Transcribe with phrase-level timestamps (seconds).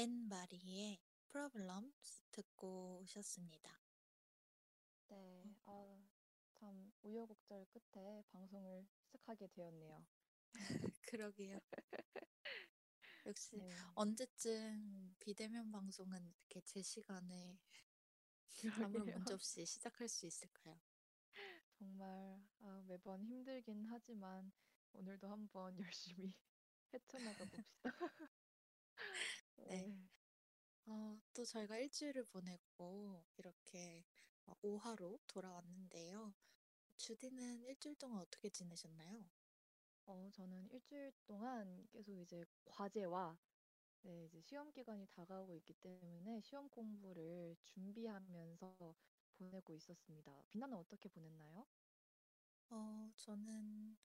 [0.00, 0.98] 앤마리의
[1.28, 3.78] Problems 듣고 오셨습니다.
[5.08, 6.08] 네, 아,
[6.54, 10.06] 참 우여곡절 끝에 방송을 시작하게 되었네요.
[11.02, 11.60] 그러게요.
[13.26, 17.60] 역시 네, 언제쯤 비대면 방송은 이렇게 제 시간에
[19.04, 19.18] 그러게요.
[19.18, 20.80] 문제 없이 시작할 수 있을까요?
[21.78, 24.50] 정말 아, 매번 힘들긴 하지만
[24.94, 26.32] 오늘도 한번 열심히
[26.94, 27.92] 헤쳐나가 봅시다.
[29.68, 29.76] 네.
[29.76, 30.08] 네,
[30.86, 34.04] 어, 또 저희가 일주일을 보내고 이렇게
[34.62, 36.34] 5화로 돌아왔는데요.
[36.96, 39.24] 주디는 일주일 동안 어떻게 지내셨나요?
[40.06, 43.38] 어, 저는 일주일 동안 계속 이제 과제와
[44.02, 48.94] 네, 이제 시험 기간이 다가오고 있기 때문에 시험 공부를 준비하면서
[49.38, 50.42] 보내고 있었습니다.
[50.48, 51.66] 빛나는 어떻게 보냈나요?
[52.70, 53.96] 어, 저는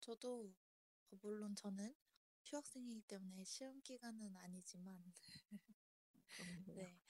[0.00, 0.52] 저도
[1.10, 1.94] 어, 물론 저는
[2.44, 5.02] 휴학생이기 때문에 시험 기간은 아니지만
[6.36, 6.74] 그렇네요.
[6.74, 7.00] 네,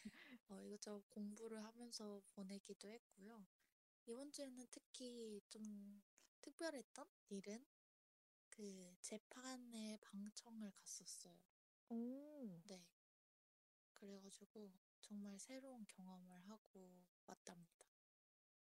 [0.48, 3.47] 어, 이것저것 공부를 하면서 보내기도 했고요.
[4.06, 6.02] 이번 주에는 특히 좀
[6.42, 7.64] 특별했던 일은
[8.50, 11.39] 그 재판의 방청을 갔었어요.
[11.91, 12.62] 오.
[12.64, 12.84] 네,
[13.94, 17.86] 그래가지고 정말 새로운 경험을 하고 왔답니다.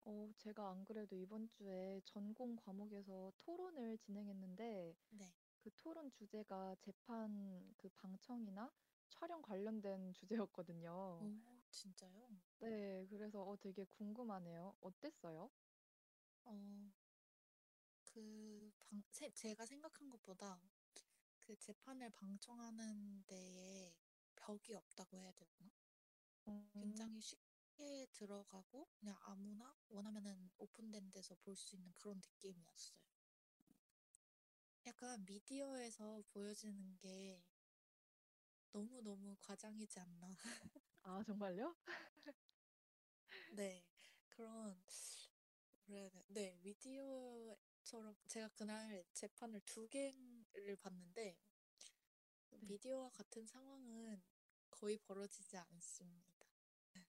[0.05, 5.33] 어, 제가 안 그래도 이번 주에 전공 과목에서 토론을 진행했는데 네,
[5.63, 8.71] 그 토론 주제가 재판 그 방청이나
[9.09, 11.31] 촬영 관련된 주제였거든요.
[11.41, 12.29] 오, 진짜요?
[12.57, 14.75] 네, 그래서 어, 되게 궁금하네요.
[14.81, 15.51] 어땠어요?
[16.45, 16.53] 어,
[18.05, 20.61] 그 방, 세, 제가 생각한 것보다
[21.39, 23.95] 그 재판을 방청하는 데에
[24.35, 25.71] 벽이 없다고 해야 되나?
[26.47, 32.99] 음, 굉장히 쉽게 들어가고 그냥 아무나 원하면은 오픈된 데서 볼 수 있는 그런 느낌이었어요.
[34.85, 37.41] 약간 미디어에서 보여지는 게
[38.71, 40.35] 너무너무 과장이지 않나.
[41.03, 41.75] 아, 정말요?
[43.55, 43.83] 네.
[44.29, 44.75] 그런.
[46.27, 51.37] 네, 미디어처럼 제가 그날 재판을 두 개를 봤는데
[52.49, 52.57] 네.
[52.61, 54.23] 미디어와 같은 상황은
[54.71, 56.47] 거의 벌어지지 않습니다.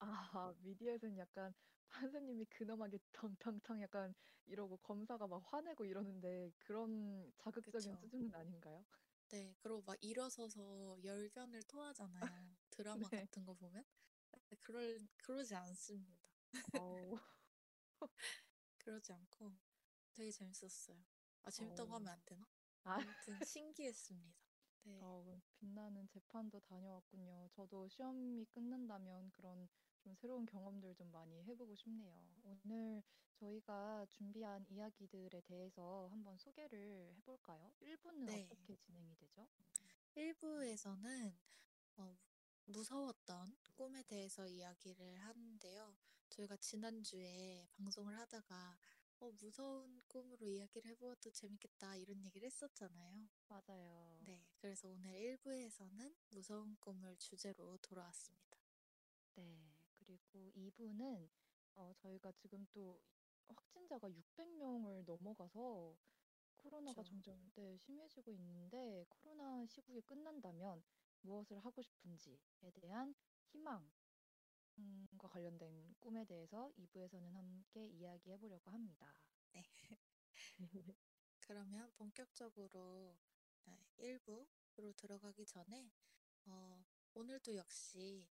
[0.00, 1.54] 아, 미디어에서는 약간
[1.88, 4.14] 판사님이 근엄하게 텅텅텅 약간
[4.46, 7.96] 이러고 검사가 막 화내고 이러는데 그런 자극적인 그쵸?
[7.96, 8.84] 수준은 아닌가요?
[9.28, 12.56] 네, 그리고 막 일어서서 열변을 토하잖아요.
[12.70, 13.10] 드라마 네.
[13.10, 13.84] 같은 거 보면.
[14.60, 16.28] 그럴, 그러지 않습니다.
[16.72, 17.16] 어우,
[18.78, 19.58] 그러지 않고
[20.12, 21.04] 되게 재밌었어요.
[21.42, 21.94] 아, 재밌다고 어우.
[21.94, 22.46] 하면 안 되나?
[22.84, 24.44] 아, 아무튼 신기했습니다.
[24.84, 27.48] 네, 어, 빛나는 재판도 다녀왔군요.
[27.52, 29.68] 저도 시험이 끝난다면 그런
[30.04, 32.36] 좀 새로운 경험들 좀 많이 해보고 싶네요.
[32.44, 37.72] 오늘 저희가 준비한 이야기들에 대해서 한번 소개를 해볼까요?
[37.80, 38.46] 1부는 네.
[38.52, 39.48] 어떻게 진행이 되죠?
[40.14, 41.34] 1부에서는
[41.96, 42.18] 어,
[42.66, 45.96] 무서웠던 꿈에 대해서 이야기를 하는데요.
[46.28, 48.76] 저희가 지난주에 방송을 하다가
[49.20, 53.26] 어, 무서운 꿈으로 이야기를 해보아도 재밌겠다 이런 얘기를 했었잖아요.
[53.48, 54.20] 맞아요.
[54.26, 58.58] 네, 그래서 오늘 1부에서는 무서운 꿈을 주제로 돌아왔습니다.
[59.36, 59.73] 네.
[60.06, 61.28] 그리고 2부는
[61.74, 63.00] 어, 저희가 지금 또
[63.48, 65.96] 확진자가 600명을 넘어가서
[66.56, 67.10] 코로나가 그렇죠.
[67.10, 70.82] 점점 네, 심해지고 있는데 코로나 시국이 끝난다면
[71.22, 73.14] 무엇을 하고 싶은지에 대한
[73.48, 73.90] 희망
[75.18, 79.06] 과 관련된 꿈에 대해서 2부에서는 함께 이야기해 보려고 합니다.
[79.52, 79.62] 네,
[81.40, 83.16] 그러면 본격적으로
[83.98, 85.92] 1부로 들어가기 전에
[86.46, 88.28] 어, 오늘도 역시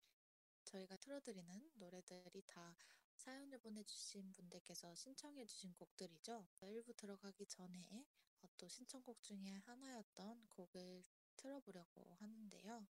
[0.67, 2.75] 저희가 틀어드리는 노래들이 다
[3.15, 6.45] 사연을 보내주신 분들께서 신청해주신 곡들이죠.
[6.59, 8.05] 1부 들어가기 전에
[8.41, 11.03] 어, 또 신청곡 중에 하나였던 곡을
[11.37, 12.85] 틀어보려고 하는데요.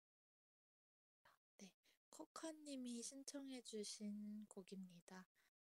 [1.58, 1.70] 네,
[2.08, 5.26] 코카님이 신청해주신 곡입니다.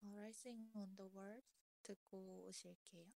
[0.02, 1.46] 어, Rising on the World
[1.82, 3.12] 듣고 오실게요.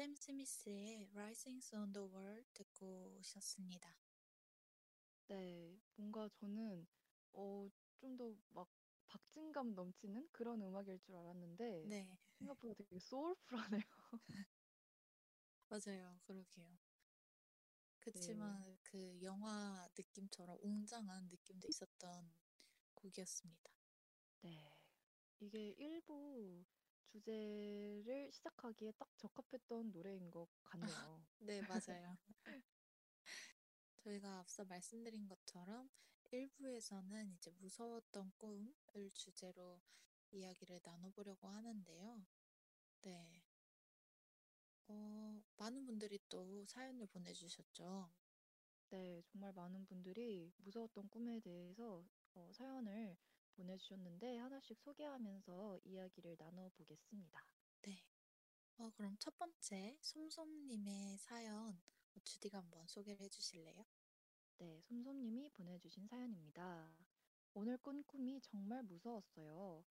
[0.00, 3.94] 샘 스미스의 Rising on the World 듣고 오셨습니다.
[5.28, 6.86] 네, 뭔가 저는
[7.34, 7.68] 어,
[7.98, 8.66] 좀 더 막
[9.08, 13.82] 박진감 넘치는 그런 음악일 줄 알았는데 네, 생각보다 되게 소울풀하네요.
[15.68, 16.18] 맞아요.
[16.22, 16.66] 그러게요.
[16.66, 16.78] 네,
[17.98, 22.32] 그치만 그 영화 느낌처럼 웅장한 느낌도 있었던
[22.94, 23.70] 곡이었습니다.
[24.40, 24.74] 네.
[25.40, 26.64] 이게 일부
[27.10, 31.24] 주제를 시작하기에 딱 적합했던 노래인 것 같네요.
[31.40, 32.16] 네, 맞아요.
[33.98, 35.90] 저희가 앞서 말씀드린 것처럼
[36.30, 39.80] 1부에서는 이제 무서웠던 꿈을 주제로
[40.30, 42.24] 이야기를 나눠보려고 하는데요.
[43.02, 43.42] 네.
[44.86, 48.10] 어, 많은 분들이 또 사연을 보내주셨죠.
[48.90, 52.04] 네, 정말 많은 분들이 무서웠던 꿈에 대해서
[52.34, 53.16] 어, 사연을
[53.50, 57.44] 보내주셨는데 하나씩 소개하면서 이야기를 나눠보겠습니다.
[57.82, 58.04] 네.
[58.78, 61.80] 어, 그럼 첫 번째, 솜솜님의 사연,
[62.14, 63.84] 어, 주디가 한번 소개를 해주실래요?
[64.58, 66.94] 네, 솜솜님이 보내주신 사연입니다.
[67.54, 69.84] 오늘 꾼 꿈이 정말 무서웠어요.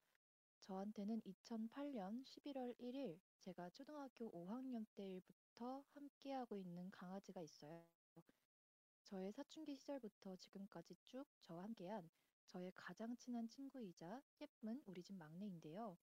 [0.62, 7.86] 저한테는 2008년 11월 1일 제가 초등학교 5학년 때부터 함께하고 있는 강아지가 있어요.
[9.04, 12.08] 저의 사춘기 시절부터 지금까지 쭉 저와 함께한
[12.50, 15.98] 저의 가장 친한 친구이자 예쁜 우리 집 막내인데요.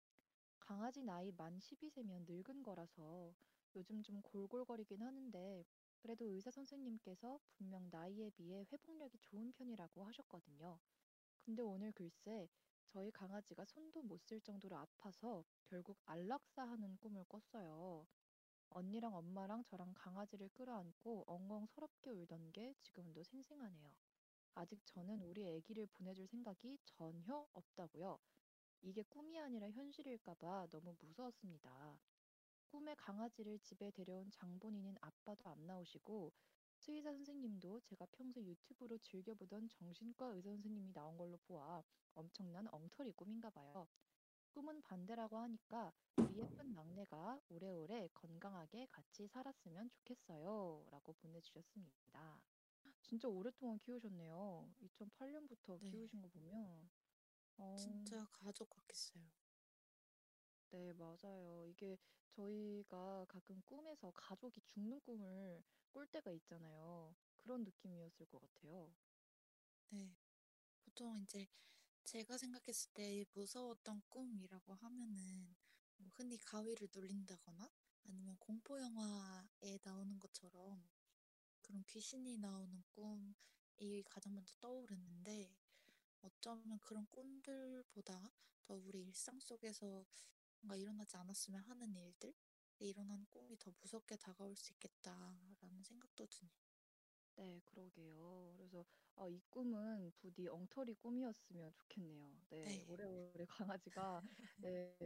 [0.61, 3.35] 강아지 나이 만 12세면 늙은 거라서
[3.77, 5.65] 요즘 좀 골골거리긴 하는데
[5.99, 10.81] 그래도 의사 선생님께서 분명 나이에 비해 회복력이 좋은 편이라고 하셨거든요.
[11.43, 12.49] 근데 오늘 글쎄
[12.87, 18.07] 저희 강아지가 손도 못 쓸 정도로 아파서 결국 안락사하는 꿈을 꿨어요.
[18.71, 23.93] 언니랑 엄마랑 저랑 강아지를 끌어안고 엉엉 서럽게 울던 게 지금도 생생하네요.
[24.57, 28.19] 아직 저는 우리 아기를 보내줄 생각이 전혀 없다고요.
[28.81, 31.99] 이게 꿈이 아니라 현실일까 봐 너무 무서웠습니다.
[32.69, 36.33] 꿈에 강아지를 집에 데려온 장본인인 아빠도 안 나오시고
[36.79, 41.83] 수의사 선생님도 제가 평소 유튜브로 즐겨보던 정신과 의사 선생님이 나온 걸로 보아
[42.15, 43.87] 엄청난 엉터리 꿈인가 봐요.
[44.53, 50.87] 꿈은 반대라고 하니까 우리 예쁜 막내가 오래오래 건강하게 같이 살았으면 좋겠어요.
[50.91, 52.56] 라고 보내주셨습니다.
[53.03, 54.75] 진짜 오랫동안 키우셨네요.
[54.81, 55.91] 2008년부터 네.
[55.91, 56.91] 키우신 거 보면.
[57.59, 59.23] 어, 진짜 가족 같겠어요.
[60.71, 61.65] 네, 맞아요.
[61.67, 61.97] 이게
[62.29, 67.15] 저희가 가끔 꿈에서 가족이 죽는 꿈을 꿀 때가 있잖아요.
[67.37, 68.95] 그런 느낌이었을 것 같아요.
[69.91, 70.17] 네.
[70.85, 71.47] 보통 이제
[72.05, 75.57] 제가 생각했을 때 무서웠던 꿈이라고 하면은
[75.97, 77.71] 뭐 흔히 가위를 눌린다거나
[78.05, 80.87] 아니면 공포 영화에 나오는 것처럼
[81.67, 85.53] 그런 귀신이 나오는 꿈이 가장 먼저 떠오르는데
[86.23, 88.31] 어쩌면 그런 꿈들보다
[88.65, 90.07] 더 우리 일상 속에서
[90.61, 92.33] 뭔가 일어나지 않았으면 하는 일들
[92.79, 96.53] 일어나는 꿈이 더 무섭게 다가올 수 있겠다라는 생각도 드네요.
[97.37, 98.55] 네, 그러게요.
[98.57, 98.85] 그래서
[99.17, 102.33] 아, 이 꿈은 부디 엉터리 꿈이었으면 좋겠네요.
[102.51, 103.47] 네, 네, 오래오래
[103.81, 104.23] 강아지가
[104.59, 104.97] 네,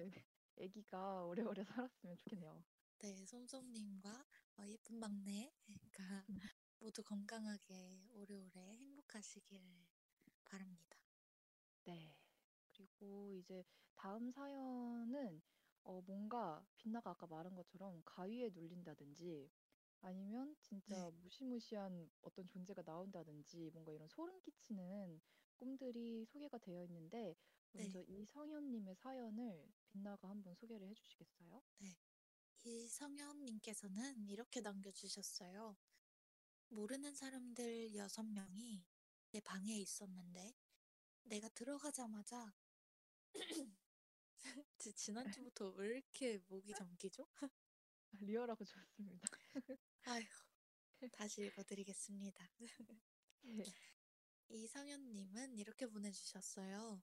[0.60, 2.64] 아기가 오래오래 살았으면 좋겠네요.
[2.98, 4.26] 네, 솜솜님과
[4.60, 6.28] 어, 예쁜 막내가
[6.78, 9.88] 모두 건강하게 오래오래 행복하시길
[10.44, 10.98] 바랍니다.
[11.84, 12.16] 네.
[12.68, 13.64] 그리고 이제
[13.94, 15.42] 다음 사연은
[15.82, 19.50] 어, 뭔가 빛나가 아까 말한 것처럼 가위에 눌린다든지
[20.00, 25.20] 아니면 진짜 네, 무시무시한 어떤 존재가 나온다든지 뭔가 이런 소름 끼치는
[25.56, 27.36] 꿈들이 소개가 되어 있는데
[27.72, 31.62] 네, 먼저 이성현님의 사연을 빛나가 한번 소개를 해주시겠어요?
[31.78, 31.96] 네.
[32.64, 35.76] 이성현님께서는 이렇게 남겨주셨어요.
[36.68, 38.84] 모르는 사람들 여섯 명이
[39.32, 40.54] 내 방에 있었는데
[41.22, 42.52] 내가 들어가자마자
[44.78, 47.26] 지- 지난주부터 왜 이렇게 목이 잠기죠?
[48.12, 49.28] 리얼하고 좋습니다.
[50.04, 50.24] 아휴,
[51.12, 52.50] 다시 읽어드리겠습니다.
[53.42, 53.64] 네.
[54.49, 57.02] 이성현님은 이렇게 보내주셨어요.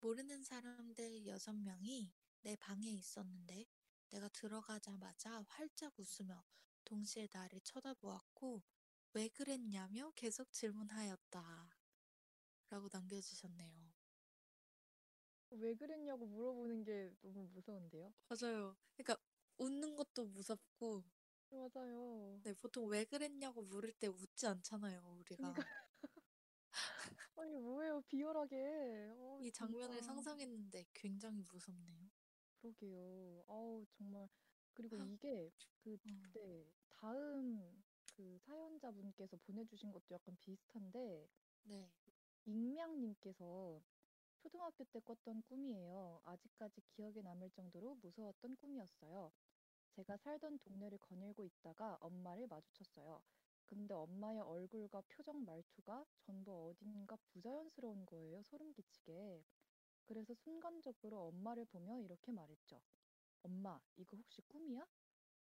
[0.00, 2.12] 모르는 사람들 여섯 명이
[2.42, 3.66] 내 방에 있었는데
[4.10, 6.44] 내가 들어가자마자 활짝 웃으며
[6.84, 8.62] 동시에 나를 쳐다보았고
[9.14, 11.70] 왜 그랬냐며 계속 질문하였다.
[12.70, 13.92] 라고 남겨주셨네요.
[15.50, 18.12] 왜 그랬냐고 물어보는 게 너무 무서운데요?
[18.28, 18.76] 맞아요.
[18.96, 19.16] 그러니까
[19.58, 21.04] 웃는 것도 무섭고
[21.50, 22.40] 맞아요.
[22.42, 25.54] 네, 보통 왜 그랬냐고 물을 때 웃지 않잖아요, 우리가.
[27.36, 29.14] 아니 뭐예요 비열하게.
[29.18, 29.52] 어이 진짜.
[29.52, 32.10] 장면을 상상했는데 굉장히 무섭네요.
[32.60, 33.44] 그러게요.
[33.48, 34.28] 아우 정말
[34.74, 37.82] 그리고 이게 그 음, 네, 다음
[38.16, 41.28] 그 사연자분께서 보내주신 것도 약간 비슷한데
[41.64, 41.90] 네,
[42.46, 43.80] 익명님께서
[44.38, 46.20] 초등학교 때 꿨던 꿈이에요.
[46.24, 49.32] 아직까지 기억에 남을 정도로 무서웠던 꿈이었어요.
[49.90, 53.22] 제가 살던 동네를 거닐고 있다가 엄마를 마주쳤어요.
[53.66, 58.42] 근데 엄마의 얼굴과 표정 말투가 전부 어딘가 부자연스러운 거예요.
[58.44, 59.44] 소름 끼치게.
[60.08, 62.80] 그래서 순간적으로 엄마를 보며 이렇게 말했죠.
[63.42, 64.86] 엄마, 이거 혹시 꿈이야?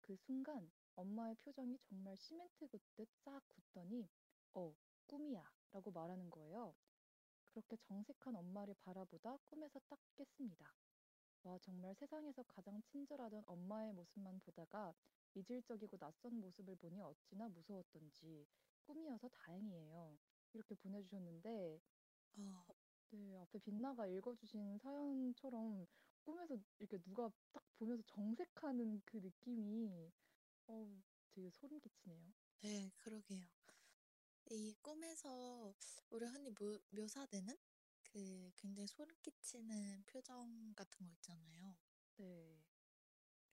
[0.02, 4.08] 그 순간 엄마의 표정이 정말 시멘트 긋듯 싹 굳더니
[4.54, 4.72] 어,
[5.08, 6.76] 꿈이야 라고 말하는 거예요.
[7.48, 10.72] 그렇게 정색한 엄마를 바라보다 꿈에서 딱 깼습니다.
[11.44, 14.94] 와, 정말 세상에서 가장 친절하던 엄마의 모습만 보다가
[15.34, 18.46] 이질적이고 낯선 모습을 보니 어찌나 무서웠던지
[18.84, 20.20] 꿈이어서 다행이에요.
[20.54, 21.82] 이렇게 보내주셨는데,
[22.38, 22.81] 어, 네,
[23.42, 25.88] 앞에 빛나가 읽어주신 사연처럼
[26.24, 30.12] 꿈에서 이렇게 누가 딱 보면서 정색하는 그 느낌이,
[30.68, 32.34] 어, 되게 소름 끼치네요.
[32.62, 33.48] 네, 그러게요.
[34.52, 35.74] 이 꿈에서
[36.10, 37.58] 우리 흔히 묘, 묘사되는
[38.04, 41.76] 그 굉장히 소름 끼치는 표정 같은 거 있잖아요.
[42.18, 42.62] 네.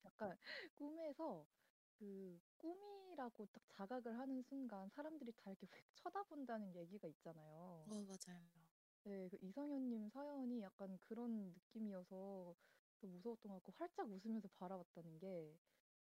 [0.04, 0.37] 약간
[0.75, 1.47] 꿈에서
[1.92, 7.85] 그 꿈이라고 딱 자각을 하는 순간 사람들이 다 이렇게 휙 쳐다본다는 얘기가 있잖아요.
[7.87, 8.68] 어, 맞아요.
[9.09, 12.55] 네, 그 이성현님 사연이 약간 그런 느낌이어서
[13.00, 15.59] 더 무서웠던 것 같고 활짝 웃으면서 바라봤다는 게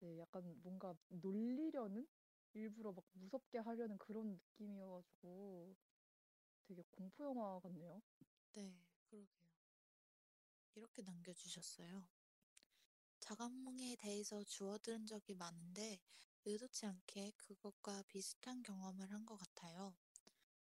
[0.01, 2.07] 네, 약간 뭔가 놀리려는
[2.55, 5.77] 일부러 막 무섭게 하려는 그런 느낌이어가지고
[6.69, 8.03] 되게 공포 영화 같네요.
[8.55, 8.75] 네,
[9.11, 9.29] 그러게요.
[10.77, 12.09] 이렇게 남겨주셨어요.
[13.21, 16.01] 자각몽에 대해서 주워 들은 적이 많은데
[16.45, 19.95] 의도치 않게 그것과 비슷한 경험을 한 것 같아요.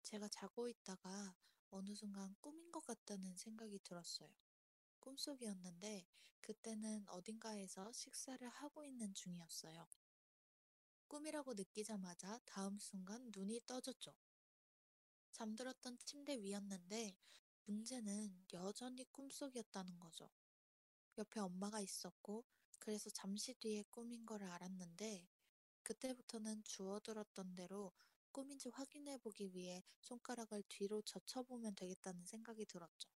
[0.03, 1.35] 제가 자고 있다가
[1.75, 4.29] 어느 순간 꿈인 것 같다는 생각이 들었어요.
[5.01, 6.07] 꿈속이었는데
[6.43, 9.89] 그때는 어딘가에서 식사를 하고 있는 중이었어요.
[11.09, 14.15] 꿈이라고 느끼자마자 다음 순간 눈이 떠졌죠.
[15.33, 17.17] 잠들었던 침대 위였는데
[17.65, 20.29] 문제는 여전히 꿈속이었다는 거죠.
[21.17, 22.45] 옆에 엄마가 있었고
[22.81, 25.27] 그래서 잠시 뒤에 꿈인 걸 알았는데
[25.83, 27.93] 그때부터는 주워들었던 대로
[28.33, 33.11] 꿈인지 확인해 보기 위해 손가락을 뒤로 젖혀보면 되겠다는 생각이 들었죠.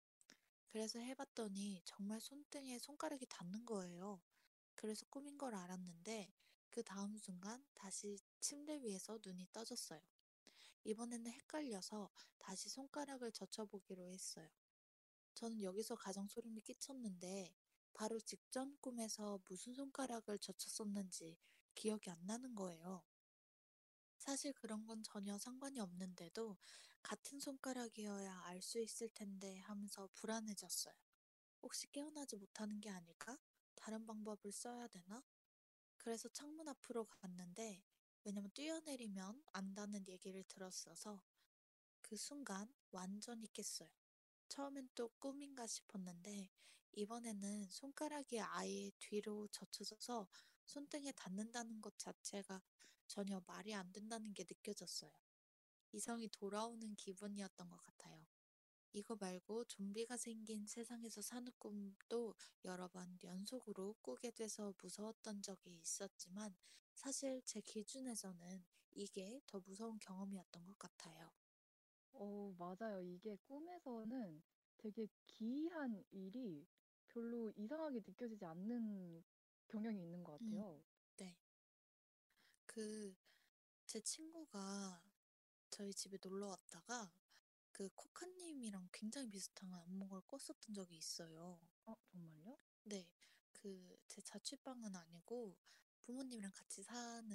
[0.66, 4.21] 그래서 해봤더니 정말 손등에 손가락이 닿는 거예요.
[4.75, 6.33] 그래서 꿈인 걸 알았는데
[6.68, 10.00] 그 다음 순간 다시 침대 위에서 눈이 떠졌어요.
[10.83, 14.49] 이번에는 헷갈려서 다시 손가락을 젖혀보기로 했어요.
[15.35, 17.54] 저는 여기서 가장 소름이 끼쳤는데
[17.92, 21.38] 바로 직전 꿈에서 무슨 손가락을 젖혔었는지
[21.75, 23.04] 기억이 안 나는 거예요.
[24.25, 26.57] 사실 그런 건 전혀 상관이 없는데도
[27.02, 30.95] 같은 손가락이어야 알 수 있을 텐데 하면서 불안해졌어요.
[31.62, 33.38] 혹시 깨어나지 못하는 게 아닐까?
[33.76, 35.23] 다른 방법을 써야 되나?
[35.99, 37.85] 그래서 창문 앞으로 갔는데
[38.25, 41.23] 왜냐면 뛰어내리면 안다는 얘기를 들었어서
[42.02, 43.90] 그 순간 완전히 깼어요.
[44.49, 46.50] 처음엔 또 꿈인가 싶었는데
[46.93, 50.28] 이번에는 손가락이 아예 뒤로 젖혀져서
[50.66, 52.62] 손등에 닿는다는 것 자체가
[53.06, 55.12] 전혀 말이 안 된다는 게 느껴졌어요.
[55.92, 58.26] 이성이 돌아오는 기분이었던 것 같아요.
[58.92, 66.54] 이거 말고 좀비가 생긴 세상에서 사는 꿈도 여러 번 연속으로 꾸게 돼서 무서웠던 적이 있었지만
[66.94, 71.33] 사실 제 기준에서는 이게 더 무서운 경험이었던 것 같아요.
[72.12, 73.02] 어, 맞아요.
[73.02, 74.42] 이게 꿈에서는
[74.76, 76.66] 되게 기이한 일이
[77.09, 79.25] 별로 이상하게 느껴지지 않는
[79.75, 80.83] 경향이 있는 것 음, 같아요.
[81.16, 81.37] 네.
[82.66, 83.14] 그,
[83.87, 85.02] 제 친구가
[85.71, 87.12] 저희 집에 놀러 왔다가
[87.73, 91.61] 그 코카님이랑 굉장히 비슷한 안목을 꿨었던 적이 있어요.
[91.87, 92.59] 어, 정말요?
[92.85, 93.09] 네,
[93.52, 95.57] 그 제 자취방은 아니고
[96.02, 97.28] 부모님이랑 같이 사는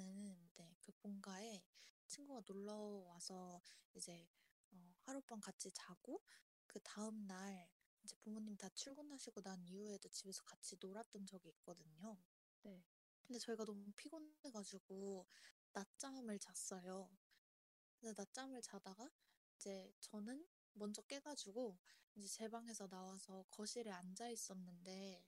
[0.56, 1.62] 네, 그 본가에
[2.06, 2.74] 친구가 놀러
[3.08, 3.60] 와서
[3.94, 4.28] 이제
[4.72, 6.22] 어, 하룻밤 같이 자고
[6.66, 7.68] 그 다음 날
[8.02, 12.16] 이제 부모님 다 출근하시고 난 이후에도 집에서 같이 놀았던 적이 있거든요.
[12.62, 12.82] 네.
[13.26, 15.26] 근데 저희가 너무 피곤해가지고
[15.72, 17.10] 낮잠을 잤어요.
[18.00, 19.10] 근데 낮잠을 자다가
[19.56, 21.78] 이제 저는 먼저 깨가지고
[22.16, 25.24] 이제 제 방에서 나와서 거실에 앉아 있었는데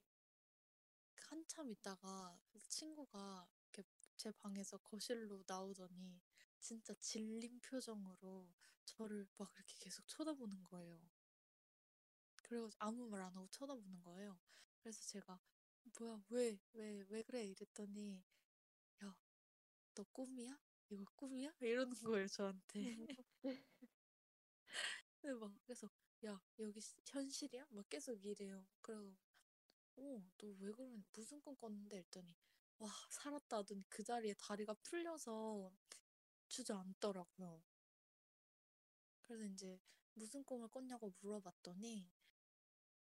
[1.30, 6.20] 한참 있다가 친구가 이렇게 제 방에서 거실로 나오더니
[6.60, 8.52] 진짜 질린 표정으로
[8.84, 11.00] 저를 막 이렇게 계속 쳐다보는 거예요.
[12.42, 14.38] 그리고 아무 말 안 하고 쳐다보는 거예요.
[14.76, 15.40] 그래서 제가
[15.84, 18.24] 뭐야 왜 왜 왜 그래 이랬더니
[19.02, 19.14] 야
[19.94, 20.58] 너 꿈이야?
[20.90, 21.52] 이거 꿈이야?
[21.62, 23.06] 이러는 거예요 저한테.
[23.42, 23.58] 근데
[25.40, 25.88] 막 그래서
[26.26, 27.66] 야 여기 시- 현실이야?
[27.70, 28.66] 막 계속 이래요.
[28.80, 29.02] 그래서
[29.96, 31.04] 어, 너 왜 그러니?
[31.14, 31.98] 무슨 꿈 꿨는데?
[31.98, 32.34] 했더니,
[32.78, 35.72] 와, 살았다 하더니 그 자리에 다리가 풀려서
[36.48, 37.62] 주저앉더라고요.
[39.22, 39.80] 그래서 이제
[40.14, 42.08] 무슨 꿈을 꿨냐고 물어봤더니,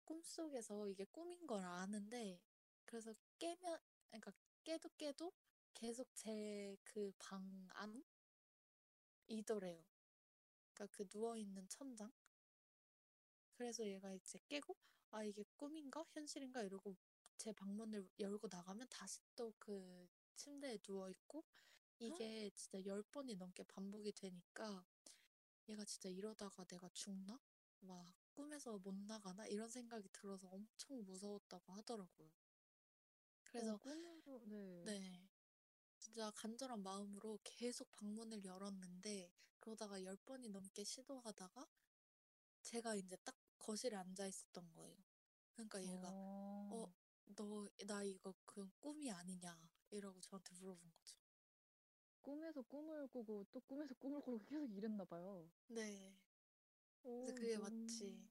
[0.06, 2.40] 꿈속에서 이게 꿈인 걸 아는데,
[2.86, 3.78] 그래서 깨면,
[4.10, 4.32] 그러니까
[4.64, 5.32] 깨도 깨도
[5.74, 7.68] 계속 제 그 방
[9.26, 9.84] 안이더래요.
[10.74, 12.12] 그러니까 그 누워 있는 천장?
[13.52, 14.76] 그래서 얘가 이제 깨고,
[15.10, 16.04] 아, 이게 꿈인가?
[16.12, 16.62] 현실인가?
[16.62, 16.96] 이러고
[17.36, 21.44] 제 방문을 열고 나가면 다시 또 그 침대에 누워 있고,
[21.98, 24.84] 이게 진짜 열 번이 넘게 반복이 되니까,
[25.68, 27.40] 얘가 진짜 이러다가 내가 죽나?
[27.80, 29.46] 막 꿈에서 못 나가나?
[29.46, 32.30] 이런 생각이 들어서 엄청 무서웠다고 하더라고요.
[33.54, 34.98] 어, 그래서, 꿈으로, 네.
[34.98, 35.28] 네.
[35.98, 39.30] 진짜 간절한 마음으로 계속 방문을 열었는데
[39.60, 41.66] 그러다가 열 번이 넘게 시도하다가
[42.62, 44.96] 제가 이제 딱 거실에 앉아 있었던 거예요.
[45.54, 46.92] 그러니까 얘가 어, 어.
[47.36, 49.56] 너나 이거 그 꿈이 아니냐
[49.90, 51.16] 이러고 저한테 물어본 거죠.
[52.22, 55.50] 꿈에서 꿈을 꾸고 또 꿈에서 꿈을 꾸고 계속 이랬나 봐요.
[55.68, 56.16] 네.
[57.02, 58.28] 그래서 어, 그게 너무 마치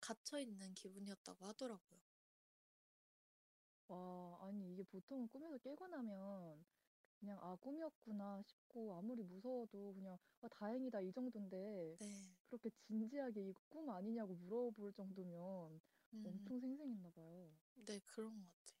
[0.00, 2.00] 갇혀 있는 기분이었다고 하더라고요.
[3.92, 6.64] 와, 아니 이게 보통은 꿈에서 깨고 나면
[7.20, 12.08] 그냥 아 꿈이었구나 싶고 아무리 무서워도 그냥 아 다행이다 이 정도인데 네.
[12.48, 15.80] 그렇게 진지하게 이거 꿈 아니냐고 물어볼 정도면
[16.14, 17.50] 음, 엄청 생생했나 봐요.
[17.74, 18.80] 네, 그런 것 같아요.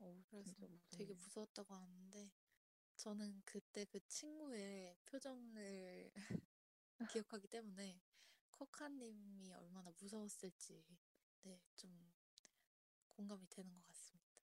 [0.00, 1.14] 어우, 그래서 진짜 되게 무섭네요.
[1.14, 2.30] 무서웠다고 하는데
[2.96, 6.12] 저는 그때 그 친구의 표정을
[7.08, 8.00] 기억하기 때문에
[8.50, 10.84] 코카님이 얼마나 무서웠을지
[11.42, 12.12] 네, 좀
[13.16, 14.42] 공감이 되는 것 같습니다.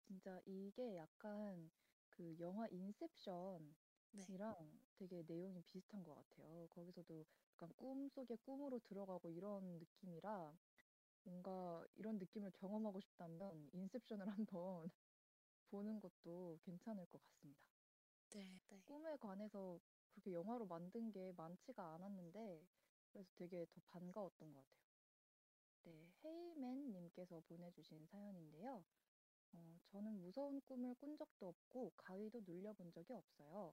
[0.00, 1.70] 진짜 이게 약간
[2.10, 3.74] 그 영화 인셉션
[4.26, 6.66] 이랑 네, 되게 내용이 비슷한 것 같아요.
[6.70, 10.58] 거기서도 약간 꿈속에 꿈으로 들어가고 이런 느낌이라
[11.24, 14.90] 뭔가 이런 느낌을 경험하고 싶다면 인셉션을 한번
[15.70, 17.66] 보는 것도 괜찮을 것 같습니다.
[18.30, 19.80] 네, 네, 꿈에 관해서
[20.10, 22.66] 그렇게 영화로 만든 게 많지가 않았는데
[23.12, 24.85] 그래서 되게 더 반가웠던 것 같아요.
[25.86, 28.84] 네, 헤이맨님께서 보내주신 사연인데요.
[29.52, 33.72] 어, 저는 무서운 꿈을 꾼 적도 없고 가위도 눌려본 적이 없어요.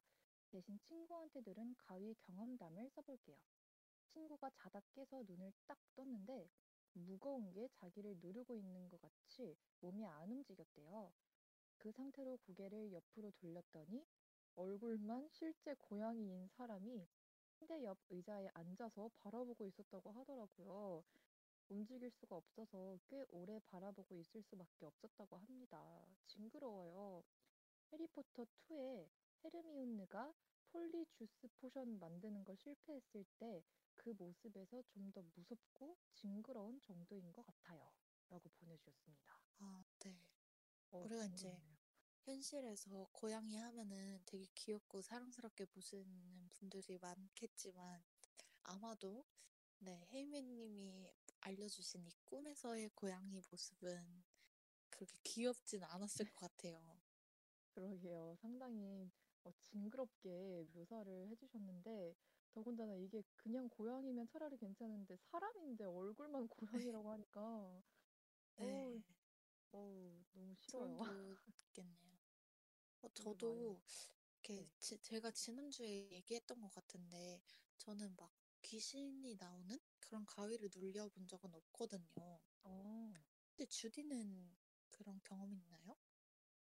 [0.51, 3.35] 대신 친구한테 들은 가위 경험담을 써볼게요.
[4.09, 6.47] 친구가 자다 깨서 눈을 딱 떴는데
[6.93, 11.11] 무거운 게 자기를 누르고 있는 것 같이 몸이 안 움직였대요.
[11.79, 14.05] 그 상태로 고개를 옆으로 돌렸더니
[14.53, 17.07] 얼굴만 실제 고양이인 사람이
[17.53, 21.03] 침대 옆 의자에 앉아서 바라보고 있었다고 하더라고요.
[21.69, 26.05] 움직일 수가 없어서 꽤 오래 바라보고 있을 수밖에 없었다고 합니다.
[26.27, 27.23] 징그러워요.
[27.91, 29.09] 해리포터 2에
[29.43, 30.33] 헤르미온느가
[30.71, 33.63] Polyjuice potion 만드는 걸 실패했을 때
[33.95, 37.91] 그 모습에서 좀 더 무섭고 징그러운 정도인 것 같아요.
[38.29, 39.39] 라고 보내주셨습니다.
[39.59, 40.27] 아, 네.
[40.91, 41.61] 어, 우리가 이제.
[42.25, 48.01] 현실에서 고양이 하면은 되게 귀엽고 사랑스럽게 보시는 분들이 많겠지만
[48.63, 49.25] 아마도
[49.79, 51.11] 네, 혜이미님이
[51.43, 54.23] 알려주신 이 꿈에서의 고양이 모습은
[54.89, 56.81] 그렇게 귀엽진 않았을 것 같아요.
[57.73, 58.35] 그러게요.
[58.41, 59.11] 상당히
[59.43, 62.15] 어, 징그럽게 묘사를 해주셨는데,
[62.53, 67.81] 더군다나 이게 그냥 고양이면 차라리 괜찮은데, 사람인데 얼굴만 네, 고양이라고 하니까,
[68.57, 69.01] 네,
[69.71, 71.03] 어 우, 너무 소름 싫어요.
[71.73, 72.19] 돋겠네요.
[73.01, 73.81] 어, 저도
[74.43, 74.69] 이렇게 네.
[74.79, 77.41] 지- 제가 지난주에 얘기했던 것 같은데
[77.77, 78.31] 저는 막
[78.63, 82.39] 귀신이 나오는 그런 가위를 눌려본 적은 없거든요.
[82.63, 83.13] 어,
[83.55, 84.57] 근데 주디는
[84.89, 85.95] 그런 경험 있나요?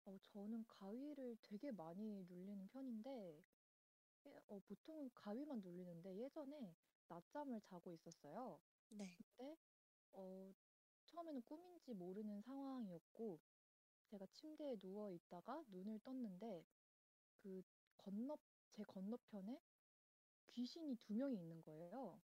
[0.05, 3.45] 어, 저는 가위를 되게 많이 눌리는 편인데,
[4.27, 6.77] 예, 어, 보통은 가위만 눌리는데, 예전에
[7.09, 8.61] 낮잠을 자고 있었어요.
[8.91, 9.17] 네.
[9.37, 9.57] 근데,
[10.13, 10.53] 어,
[11.07, 13.41] 처음에는 꿈인지 모르는 상황이었고,
[14.09, 16.65] 제가 침대에 누워 있다가 눈을 떴는데
[17.35, 17.63] 그
[17.99, 18.39] 건너
[18.71, 19.61] 제 건너편에
[20.49, 22.21] 귀신이 두 명이 있는 거예요.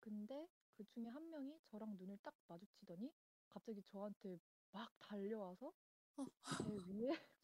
[0.00, 3.12] 근데 그 중에 한 명이 저랑 눈을 딱 마주치더니
[3.48, 4.38] 갑자기 저한테
[4.72, 5.72] 막 달려와서
[6.16, 7.10] 어, 제 위에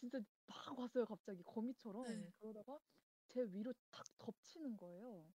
[0.00, 1.04] 진짜 막 왔어요.
[1.06, 1.44] 갑자기 네.
[1.44, 2.32] 거미처럼.
[2.38, 2.80] 그러다가
[3.26, 5.32] 제 위로 탁 덮치는 거예요.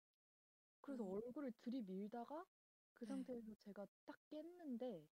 [0.82, 2.46] 어, 그래서 얼굴을 들이밀다가
[2.94, 3.08] 그 네.
[3.08, 5.08] 상태에서 제가 딱 깼는데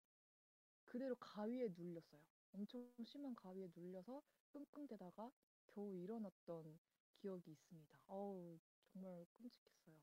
[0.86, 2.22] 그대로 가위에 눌렸어요.
[2.54, 5.32] 엄청 심한 가위에 눌려서 끙끙대다가
[5.68, 6.80] 겨우 일어났던
[7.22, 8.00] 기억이 있습니다.
[8.08, 8.58] 어우,
[8.92, 9.96] 정말 끔찍했어요.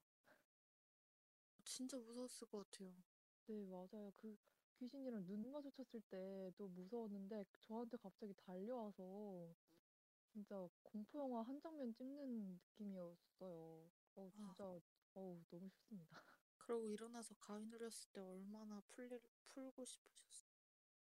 [1.65, 2.93] 진짜 무서웠을 것 같아요.
[3.47, 4.13] 네, 맞아요.
[4.17, 4.37] 그
[4.79, 9.55] 귀신이랑 눈 마주쳤을 때도 무서웠는데 저한테 갑자기 달려와서
[10.33, 13.91] 진짜 공포 영화 한 장면 찍는 느낌이었어요.
[14.15, 14.65] 어우, 아, 진짜
[15.15, 16.11] 어우, 너무 싫습니다.
[16.59, 20.51] 그러고 일어나서 가위 눌렸을 때 얼마나 풀리, 풀고 싶으셨어요.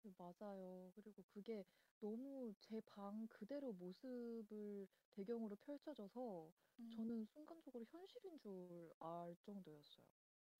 [0.02, 0.90] 네, 맞아요.
[0.94, 1.64] 그리고 그게
[2.00, 10.06] 너무 제 방 그대로 모습을 배경으로 펼쳐져서 음, 저는 순간적으로 현실인 줄 알 정도였어요.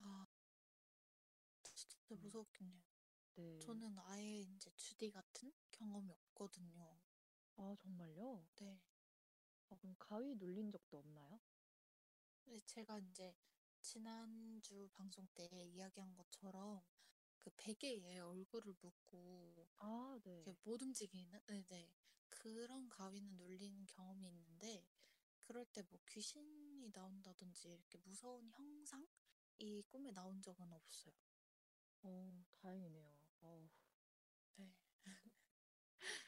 [0.03, 0.25] 아,
[1.73, 2.83] 진짜 음, 무서웠겠네요.
[3.35, 3.59] 네.
[3.59, 6.99] 저는 아예 이제 주디 같은 경험이 없거든요.
[7.57, 8.43] 아, 정말요?
[8.57, 8.79] 네.
[9.69, 11.39] 아, 그럼 가위 눌린 적도 없나요?
[12.43, 13.33] 근데 제가 이제
[13.81, 16.81] 지난주 방송 때 이야기한 것처럼
[17.41, 20.45] 그 베개에 얼굴을 묻고 아, 네.
[20.63, 21.91] 못 움직이는 네네
[22.29, 24.85] 그런 가위는 눌린 경험이 있는데
[25.41, 31.13] 그럴 때 뭐 귀신이 나온다든지 이렇게 무서운 형상이 꿈에 나온 적은 없어요.
[32.03, 33.17] 어, 다행이네요.
[33.41, 33.69] 어,
[34.57, 34.73] 네.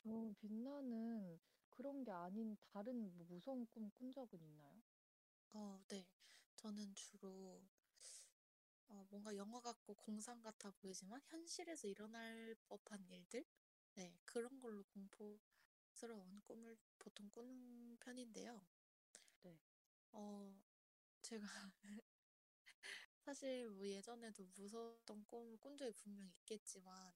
[0.04, 4.82] 저 빛나는 그런 게 아닌 다른 뭐 무서운 꿈 꾼 적은 있나요?
[5.54, 6.08] 어, 네.
[6.58, 7.62] 저는 주로
[8.92, 13.46] 어, 뭔가 영화 같고 공상 같아 보이지만 현실에서 일어날 법한 일들?
[13.96, 18.62] 네, 그런 걸로 공포스러운 꿈을 보통 꾸는 편인데요.
[19.44, 19.60] 네.
[20.12, 20.54] 어,
[21.22, 21.46] 제가
[23.20, 27.14] 사실 뭐 예전에도 무서웠던 꿈을 꾼 적이 분명 있겠지만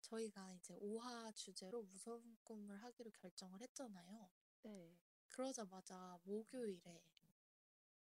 [0.00, 4.30] 저희가 이제 5화 주제로 무서운 꿈을 하기로 결정을 했잖아요.
[4.62, 4.98] 네.
[5.28, 7.02] 그러자마자 목요일에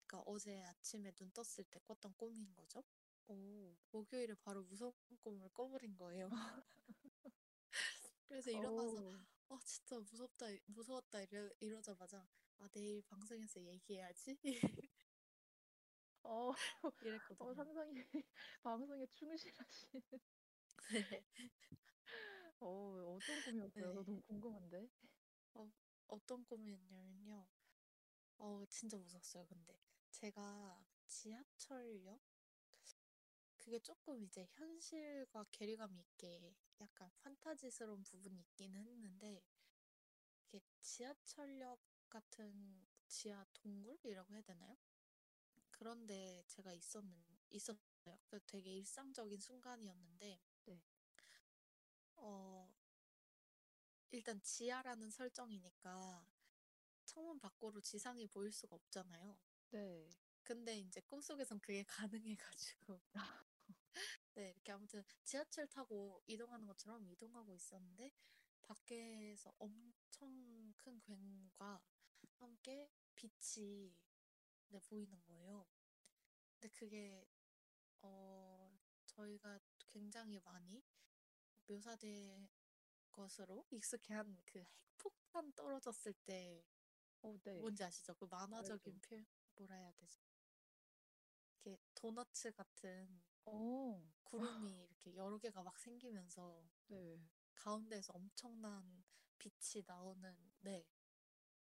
[0.08, 2.84] 그러니까 어제 아침에 눈 떴을 때 꿨던 꿈인 거죠.
[3.28, 3.76] 오.
[3.92, 6.30] 목요일에 바로 무서운 꿈을 꿔버린 거예요.
[8.28, 9.12] 그래서 일어나서 오.
[9.50, 12.26] 어 진짜 무섭다 무서웠다 이러, 이러자마자
[12.58, 14.38] 아 내일 방송에서 얘기해야지
[16.24, 16.52] 어,
[16.84, 17.54] 어, 이랬거든요.
[17.54, 17.94] 상당히
[18.64, 20.02] 방송에 충실하신.
[20.94, 21.24] 네.
[22.60, 23.70] 어, 어떤 꿈이었어요?
[23.74, 23.94] 저 네.
[23.94, 24.90] 너무 궁금한데.
[25.54, 25.72] 어,
[26.08, 27.46] 어떤 꿈이었냐면요.
[28.38, 29.46] 어 진짜 무서웠어요.
[29.46, 29.80] 근데
[30.12, 32.20] 제가 지하철역
[33.64, 39.42] 그게 조금 이제 현실과 괴리감 있게 약간 판타지스러운 부분이 있기는 했는데
[40.50, 44.78] 이게 지하철역 같은 지하 동굴이라고 해야 되나요?
[45.72, 47.16] 그런데 제가 있었는
[47.52, 48.20] 있었어요.
[48.26, 50.84] 그 되게 일상적인 순간이었는데 네.
[52.18, 52.70] 어
[54.12, 56.28] 일단 지하라는 설정이니까
[57.06, 59.38] 창문 밖으로 지상이 보일 수가 없잖아요.
[59.70, 60.10] 네.
[60.44, 63.02] 근데 이제 꿈속에선 그게 가능해가지고
[64.36, 68.12] 네 이렇게 아무튼 지하철 타고 이동하는 것처럼 이동하고 있었는데
[68.64, 71.82] 밖에서 엄청 큰 굉과
[72.36, 73.96] 함께 빛이
[74.70, 75.68] 네, 보이는 거예요.
[76.60, 77.28] 근데 그게
[78.02, 78.72] 어
[79.06, 80.84] 저희가 굉장히 많이
[81.68, 82.50] 묘사된
[83.12, 86.66] 것으로 익숙해한 그 핵폭탄 떨어졌을 때
[87.22, 87.60] 어, 네.
[87.60, 88.16] 뭔지 아시죠?
[88.16, 88.26] 그.
[88.26, 89.26] 만화적인 표현
[89.56, 90.20] 뭐라 해야 되죠?
[91.66, 97.22] 이렇게 도너츠 같은 어, 구름이 이렇게 여러 개가 막 생기면서 네.
[97.56, 99.04] 가운데에서 엄청난
[99.38, 100.86] 빛이 나오는 네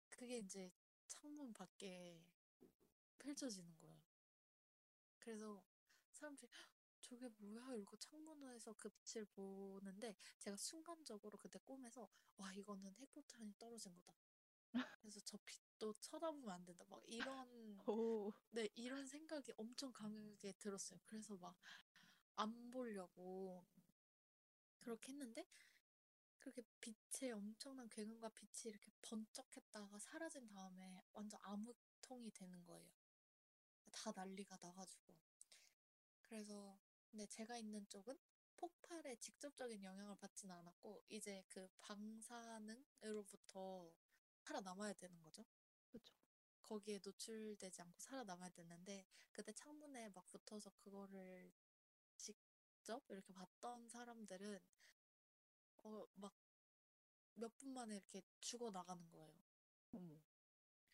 [0.10, 0.72] 그게 이제
[1.08, 2.24] 창문 밖에
[3.20, 4.02] 펼쳐지는 거예요.
[5.20, 5.64] 그래서
[6.12, 6.70] 사람들이 "헉,
[7.02, 7.76] 저게 뭐야?
[7.76, 14.14] 이러고 창문에서 그 빛을 보는데 제가 순간적으로 그때 꿈에서 와 이거는 핵폭탄이 떨어진 거다.
[15.02, 16.86] 그래서 저 빛도 쳐다보면 안 된다.
[16.90, 18.32] 막 이런 오.
[18.52, 21.00] 네 이런 생각이 엄청 강하게 들었어요.
[21.06, 21.56] 그래서 막
[22.36, 23.66] 안 보려고
[24.80, 25.46] 그렇게 했는데
[26.40, 32.90] 그렇게 빛에 엄청난 굉음과 빛이 이렇게 번쩍했다가 사라진 다음에 완전 암흑통이 되는 거예요.
[33.92, 35.14] 다 난리가 나가지고.
[36.22, 36.80] 그래서
[37.10, 38.18] 근데 제가 있는 쪽은
[38.58, 43.92] 폭발에 직접적인 영향을 받지는 않았고 이제 그 방사능으로부터
[44.42, 45.46] 살아남아야 되는 거죠.
[45.90, 46.14] 그쵸.
[46.64, 51.52] 거기에 노출되지 않고 살아남아야 되는데 그때 창문에 막 붙어서 그거를
[52.18, 54.60] 직접 이렇게 봤던 사람들은
[55.84, 56.32] 어 막
[57.36, 59.34] 몇 분 만에 이렇게 죽어 나가는 거예요.
[59.92, 60.16] 어머.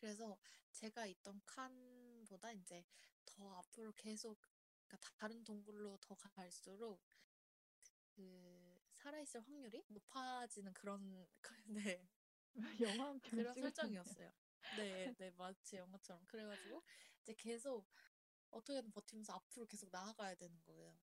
[0.00, 0.38] 그래서
[0.72, 2.84] 제가 있던 칸보다 이제
[3.26, 4.38] 더 앞으로 계속
[4.88, 7.00] 그러니까 다른 동굴로 더 갈수록
[8.10, 11.26] 그 살아있을 확률이 높아지는 그런
[11.66, 12.06] 네
[13.00, 14.04] 영화 한 편을 그런 찍으셨네요.
[14.04, 14.32] 설정이었어요.
[14.76, 16.82] 네, 네 마치 영화처럼 그래가지고
[17.22, 17.86] 이제 계속
[18.50, 20.98] 어떻게든 버티면서 앞으로 계속 나아가야 되는 거예요.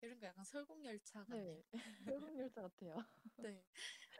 [0.00, 1.62] 이런 거 약간 설국열차 같네요.
[1.62, 1.64] 네.
[2.04, 2.96] 설국열차 같아요.
[3.38, 3.64] 네,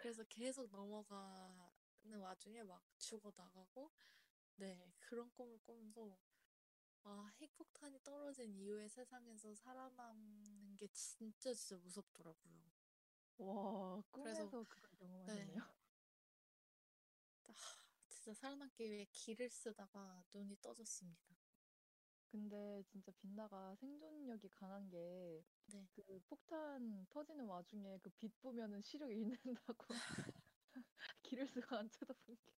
[0.00, 3.90] 그래서 계속 넘어가는 와중에 막 죽어 나가고
[4.56, 6.16] 네 그런 꿈을 꾸면서
[7.04, 12.62] 아 핵폭탄이 떨어진 이후의 세상에서 살아남는 게 진짜 진짜 무섭더라고요.
[13.38, 14.66] 와, 그래서 꿈에서 그걸
[14.98, 15.26] 경험하셨네요.
[15.26, 15.81] 네
[17.56, 21.36] 아, 진짜 살아남기 위해 길을 쓰다가 눈이 떠졌습니다.
[22.26, 25.86] 근데 진짜 빛나가 생존력이 강한 게 네.
[25.94, 29.86] 그 폭탄 터지는 와중에 그 빛 보면은 시력 잃는다고
[31.22, 32.52] 길을 쓰고 안 쳐다본 게.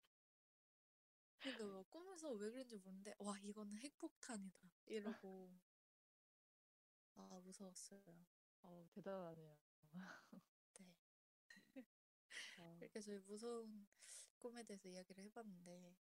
[1.38, 5.52] 그러니까 뭐 꿈에서 왜 그런지 모르는데 와 이거는 핵폭탄이다 이러고
[7.16, 8.26] 아 무서웠어요.
[8.62, 9.56] 어, 대단하네요.
[10.74, 10.94] 네.
[12.56, 13.86] 아, 이렇게 저희 무서운
[14.44, 15.96] 꿈에 대해서 이야기를 해봤는데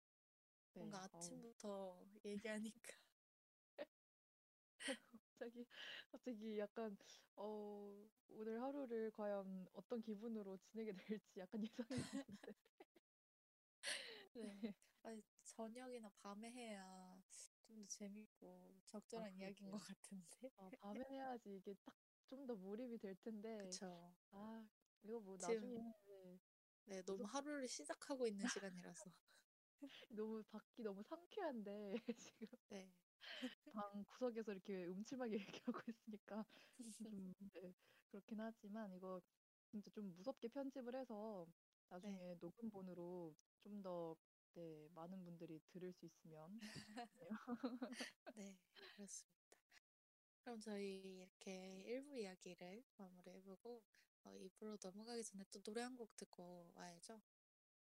[0.73, 0.73] 네.
[0.77, 2.97] 뭔가 어우, 아침부터 얘기하니까
[5.21, 5.65] 갑자기
[6.11, 6.97] 갑자기 약간
[7.35, 12.53] 어, 오늘 하루를 과연 어떤 기분으로 지내게 될지 약간 예상이 되는데.
[14.33, 14.59] 네.
[14.61, 14.73] 네.
[15.03, 17.21] 아니, 저녁이나 밤에 해야
[17.67, 18.81] 좀 더 재밌고
[19.13, 19.77] 아, 적절한 이야기인 것.
[19.77, 20.49] 같은데.
[20.57, 21.95] 아, 밤에 해야지 이게 딱
[22.29, 23.79] 좀 더 몰입이 될 텐데.
[23.79, 24.13] 그쵸.
[24.31, 24.67] 아,
[25.03, 25.81] 이거 뭐 나중에
[26.85, 26.95] 네.
[26.97, 29.11] 네, 너무 하루를 시작하고 있는 시간이라서.
[30.09, 32.93] 너무 밖이 너무 상쾌한데 지금 네.
[33.73, 36.45] 방 구석에서 이렇게 음침하게 얘기하고 있으니까
[37.01, 37.73] 좀 네,
[38.07, 39.21] 그렇긴 하지만 이거
[39.65, 41.89] 진짜 좀 무섭게 편집을 해서 네.
[41.89, 44.15] 나중에 녹음본으로 좀 더
[44.53, 46.59] 네, 많은 분들이 들을 수 있으면.
[48.35, 48.57] 네,
[48.95, 49.57] 그렇습니다.
[50.43, 53.83] 그럼 저희 이렇게 1부 이야기를 마무리해보고
[54.23, 57.21] 어, 2부로 넘어가기 전에 또 노래 한 곡 듣고 와야죠.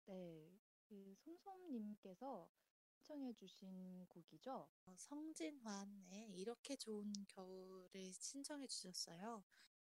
[0.05, 2.49] 네, 그 솜솜님께서
[2.95, 4.67] 신청해주신 곡이죠.
[4.85, 9.43] 어, 성진환의 이렇게 좋은 겨울을 신청해 주셨어요.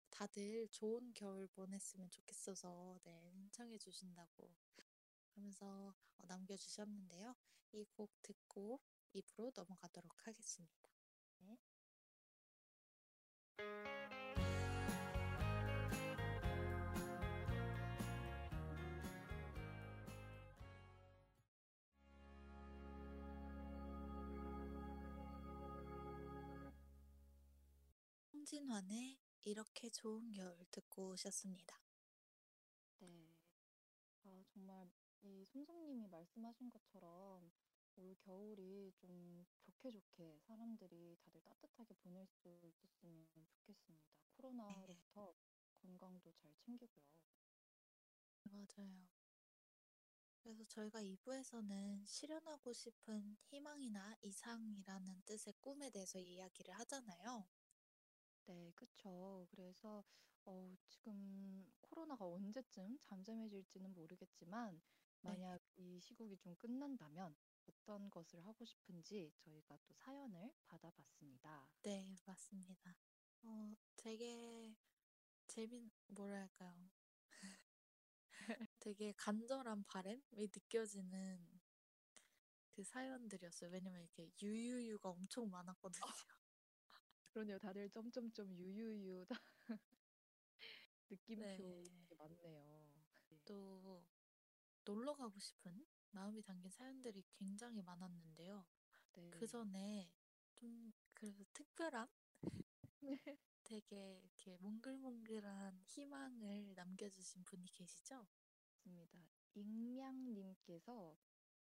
[0.10, 4.54] 다들 좋은 겨울 보냈으면 좋겠어서 네, 신청해 주신다고
[5.36, 7.36] 하면서 어, 남겨주셨는데요.
[7.73, 8.80] 이 곡 듣고
[9.13, 10.89] 입으로 넘어가도록 하겠습니다.
[11.39, 11.58] 네.
[28.48, 31.82] 성진환의 이렇게 좋은 겨울 듣고 오셨습니다.
[33.00, 33.36] 네.
[34.24, 34.90] 아, 정말
[35.22, 37.52] 이 솜솜님이 말씀하신 것처럼
[37.98, 44.06] 올 겨울이 좀 좋게 좋게 사람들이 다들 따뜻하게 보낼 수 있었으면 좋겠습니다.
[44.16, 45.36] 네, 코로나로부터
[45.82, 47.04] 건강도 잘 챙기고요.
[48.44, 49.10] 맞아요.
[50.40, 57.46] 그래서 저희가 2부에서는 실현하고 싶은 희망이나 이상이라는 뜻의 꿈에 대해서 이야기를 하잖아요.
[58.48, 59.46] 네, 그쵸.
[59.52, 60.04] 그래서
[60.46, 64.82] 어, 지금 코로나가 언제쯤 잠잠해질지는 모르겠지만
[65.22, 67.36] 네, 만약 이 시국이 좀 끝난다면
[67.68, 71.70] 어떤 것을 하고 싶은지 저희가 또 사연을 받아봤습니다.
[71.82, 72.96] 네, 맞습니다.
[73.44, 74.76] 어, 되게
[75.48, 76.90] 재밌, 뭐랄까요.
[78.80, 80.22] 되게 간절한 바람이
[80.54, 81.60] 느껴지는
[82.72, 83.70] 그 사연들이었어요.
[83.72, 86.02] 왜냐면 이렇게 유유유가 엄청 많았거든요.
[87.38, 87.60] 그러네요.
[87.60, 89.39] 다들 점점점 유유유 다
[91.36, 91.62] 네.
[91.62, 92.89] 느낌표 되게 많네요.
[93.30, 93.38] 네.
[93.45, 94.04] 또
[94.84, 98.65] 놀러 가고 싶은 마음이 담긴 사연들이 굉장히 많았는데요.
[99.30, 99.47] 그 네.
[99.47, 100.12] 전에
[100.56, 102.08] 좀 그래도 특별한
[103.63, 108.26] 되게 이렇게 몽글몽글한 희망을 남겨주신 분이 계시죠?
[108.84, 109.19] 맞습니다.
[109.54, 111.15] 익명님께서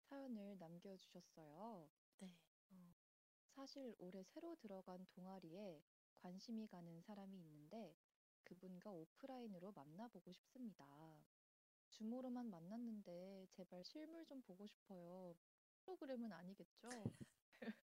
[0.09, 1.89] 사연을 남겨주셨어요.
[2.19, 2.35] 네.
[3.53, 5.83] 어, 사실 올해 새로 들어간 동아리에
[6.19, 7.95] 관심이 가는 사람이 있는데
[8.45, 10.87] 그분과 오프라인으로 만나보고 싶습니다.
[11.91, 15.35] 줌으로만 만났는데 제발 실물 좀 보고 싶어요.
[15.81, 16.89] 프로그램은 아니겠죠?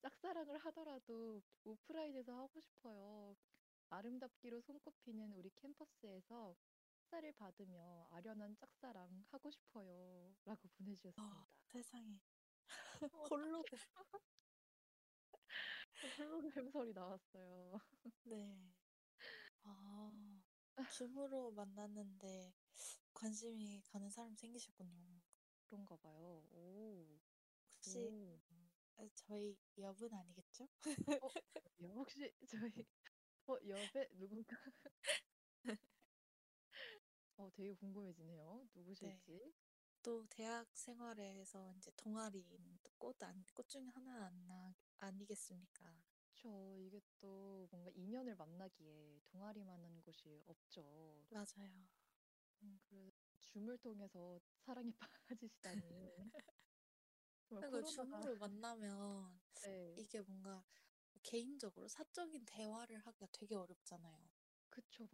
[0.00, 3.36] 짝사랑을 하더라도 오프라인에서 하고 싶어요.
[3.90, 6.56] 아름답기로 손꼽히는 우리 캠퍼스에서
[7.00, 10.34] 햇살을 받으며 아련한 짝사랑 하고 싶어요.
[10.44, 11.48] 라고 어, 보내주셨습니다.
[11.66, 12.20] 세상에.
[13.12, 13.62] 어, 홀로
[16.72, 17.80] 설이 나왔어요.
[18.24, 18.72] 네.
[19.62, 20.12] 아,
[20.90, 22.52] 줌으로 만났는데
[23.14, 25.20] 관심이 가는 사람 생기셨군요.
[25.64, 26.42] 그런가 봐요.
[26.52, 27.18] 오,
[27.76, 28.38] 혹시 오.
[28.96, 30.68] 아, 저희 여분 아니겠죠?
[31.20, 31.30] 어,
[31.82, 32.84] 여- 혹시 저희
[33.46, 34.56] 어, 옆에 누군가
[37.36, 38.68] 어, 되게 궁금해지네요.
[38.72, 38.74] 네.
[38.80, 39.52] 누구실지.
[40.02, 46.04] 또 대학 생활에서 이제 동아리는 또꽃 안, 꽃 중에 하나 안, 아니겠습니까?
[46.34, 46.76] 그쵸.
[46.78, 51.26] 이게 또 뭔가 인연을 만나기에 동아리만한 곳이 없죠.
[51.30, 51.88] 맞아요.
[52.62, 54.92] 음, 그래서 줌을 통해서 사랑에
[55.28, 56.32] 빠지시다니.
[57.48, 60.64] 정말 그러니까 코로나가 줌으로 만나면 네, 이게 뭔가
[61.22, 64.30] 개인적으로 사적인 대화를 하기가 되게 어렵잖아요.
[64.70, 65.08] 그쵸,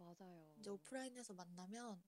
[0.55, 0.71] 이제 맞아요.
[0.71, 2.03] 오프라인에서 만나면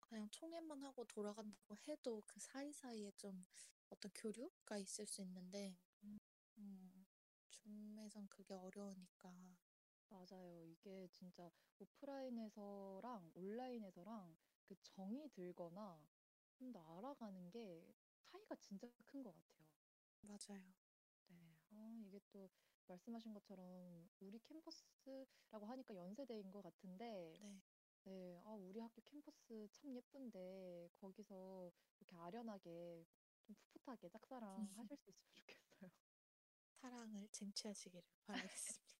[0.00, 3.46] 그냥 통화만 하고 돌아간다고 해도 그 사이사이에 좀
[3.90, 6.18] 어떤 교류가 있을 수 있는데, 음,
[7.66, 9.58] 줌에선 그게 어려우니까.
[10.08, 10.64] 맞아요.
[10.64, 16.08] 이게 진짜 오프라인에서랑 온라인에서랑 그 정이 들거나
[16.54, 19.68] 좀 더 알아가는 게 차이가 진짜 큰 것 같아요.
[20.22, 20.74] 맞아요.
[21.28, 21.58] 네.
[21.70, 22.50] 아, 이게 또
[22.86, 27.62] 말씀하신 것처럼 우리 캠퍼스라고 하니까 연세대인 것 같은데, 네.
[28.04, 28.40] 네.
[28.44, 33.06] 아, 우리 학교 캠퍼스 참 예쁜데, 거기서 이렇게 아련하게
[33.42, 35.55] 좀 풋풋하게 짝사랑 하실 수 있으면 좋겠어요.
[36.80, 38.96] 사랑을 쟁취하시기를 바라겠습니다.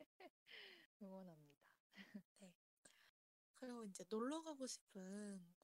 [1.02, 1.56] 응원합니다.
[2.40, 2.54] 네.
[3.56, 5.54] 그리고 이제 놀러 가고 싶은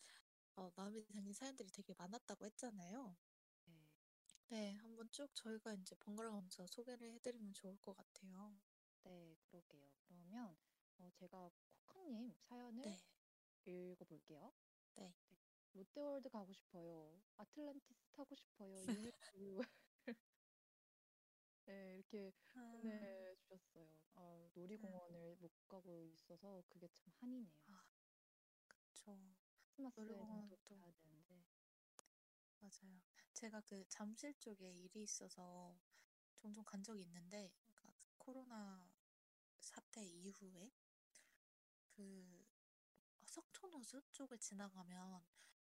[0.56, 3.16] 어, 마음이 담긴 사연들이 되게 많았다고 했잖아요.
[3.66, 3.88] 네.
[4.48, 8.58] 네, 한번 쭉 저희가 이제 번갈아 가면서 소개를 해드리면 좋을 것 같아요.
[9.04, 9.88] 네, 그러게요.
[10.00, 10.56] 그러면
[10.98, 11.50] 어, 제가
[11.86, 13.04] 코카님 사연을 네,
[13.64, 14.52] 읽어볼게요.
[14.96, 15.14] 네.
[15.74, 17.20] 롯데월드 가고 싶어요.
[17.36, 18.82] 아틀란티스 타고 싶어요.
[19.36, 19.60] 유유유.
[21.68, 23.86] 네, 이렇게 아, 보내주셨어요.
[24.14, 24.60] 아, 네.
[24.62, 27.52] 놀이공원을 못 가고 있어서 그게 참 한이네요.
[27.66, 27.84] 아,
[28.66, 29.36] 그쵸.
[29.58, 31.44] 크리스마스에는 또 놀이공원도 가야 되는데.
[32.60, 33.02] 맞아요.
[33.34, 35.78] 제가 그 잠실 쪽에 일이 있어서
[36.36, 38.90] 종종 간 적이 있는데, 그러니까 그 코로나
[39.60, 40.72] 사태 이후에
[41.90, 42.46] 그
[43.26, 45.22] 석촌호수 쪽을 지나가면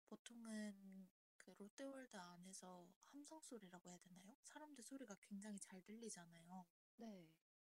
[0.05, 1.09] 보통은
[1.47, 4.37] 그 롯데월드 안에서 함성 소리라고 해야 되나요?
[4.43, 6.67] 사람들 소리가 굉장히 잘 들리잖아요.
[6.97, 7.31] 네.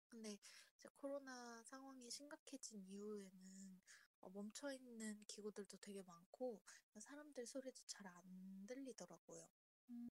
[0.10, 0.38] 근데
[0.78, 3.82] 이제 코로나 상황이 심각해진 이후에는
[4.20, 6.62] 어, 멈춰 있는 기구들도 되게 많고
[7.00, 9.48] 사람들 소리도 잘 안 들리더라고요.
[9.90, 10.10] 음.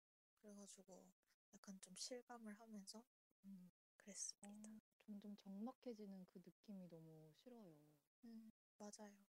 [0.42, 1.14] 그래가지고
[1.54, 3.04] 약간 좀 실감을 하면서
[3.46, 4.50] 음, 그랬습니다.
[4.50, 7.88] 어, 점점 적막해지는 그 느낌이 너무 싫어요.
[8.26, 9.33] 음, 맞아요.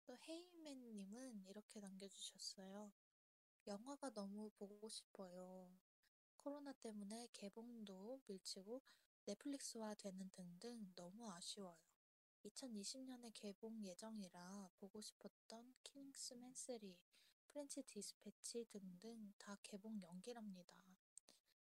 [0.00, 0.06] 네.
[0.06, 2.92] 또 헤이맨님은 이렇게 남겨주셨어요.
[3.66, 5.78] 영화가 너무 보고 싶어요.
[6.36, 8.82] 코로나 때문에 개봉도 밀치고
[9.26, 11.76] 넷플릭스화 되는 등등 너무 아쉬워요.
[12.44, 16.78] 2020년에 개봉 예정이라 보고 싶었던 킹스맨 3,
[17.48, 20.74] French Dispatch 등등 다 개봉 연기랍니다.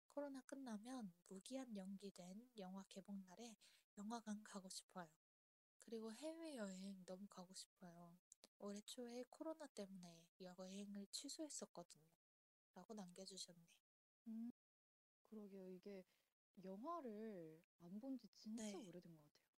[0.07, 3.57] 코로나 끝나면 무기한 연기된 영화 개봉 날에
[3.97, 5.09] 영화관 가고 싶어요.
[5.79, 8.17] 그리고 해외여행 너무 가고 싶어요.
[8.59, 12.05] 올해 초에 코로나 때문에 여행을 취소했었거든요.
[12.75, 13.67] 라고 남겨주셨네요.
[14.27, 14.51] 음,
[15.23, 15.69] 그러게요.
[15.69, 16.03] 이게
[16.63, 18.77] 영화를 안 본 지 진짜 네.
[18.77, 19.49] 오래된 것 같아요.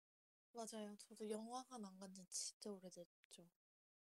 [0.53, 0.95] 맞아요.
[0.97, 3.49] 저도 영화관 안간 지 진짜 오래됐죠.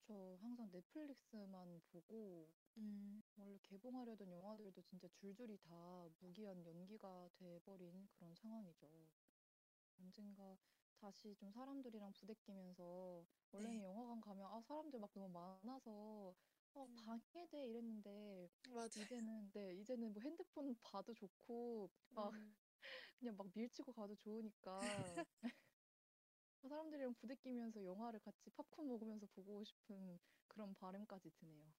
[0.01, 8.35] 저 항상 넷플릭스만 보고 음, 원래 개봉하려던 영화들도 진짜 줄줄이 다 무기한 연기가 돼버린 그런
[8.35, 8.87] 상황이죠.
[9.99, 10.59] 언젠가
[11.03, 13.83] 다시 좀 사람들이랑 부대끼면서 원래는 네.
[13.83, 16.35] 영화관 가면 아 사람들 막 너무 많아서
[16.75, 18.89] 어 음, 방해돼 이랬는데 맞아요.
[18.95, 22.55] 이제는 네 이제는 뭐 핸드폰 봐도 좋고 막 음,
[23.19, 25.25] 그냥 막 밀치고 가도 좋으니까
[26.63, 31.75] 사람들이랑 부대끼면서 영화를 같이 팝콘 먹으면서 보고 싶은 그런 바람까지 드네요.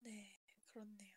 [0.00, 0.32] 네,
[0.66, 1.12] 그렇네요.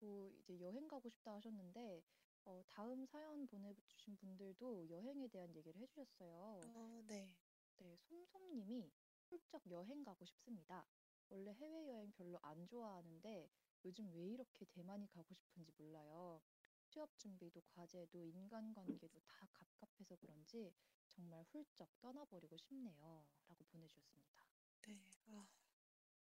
[0.00, 2.02] 뭐 이제 여행 가고 싶다 하셨는데
[2.44, 6.60] 어, 다음 사연 보내주신 분들도 여행에 대한 얘기를 해주셨어요.
[6.74, 7.30] 어, 네.
[7.78, 8.92] 네, 솜솜님이
[9.28, 10.86] 훌쩍 여행 가고 싶습니다.
[11.28, 13.50] 원래 해외여행 별로 안 좋아하는데
[13.84, 16.40] 요즘 왜 이렇게 대만이 가고 싶은지 몰라요.
[16.84, 20.74] 취업 준비도 과제도 인간관계도 다 갑갑해서 그런지
[21.08, 23.24] 정말 훌쩍 떠나버리고 싶네요.
[23.48, 24.46] 라고 보내주셨습니다.
[24.86, 25.00] 네.
[25.28, 25.46] 아,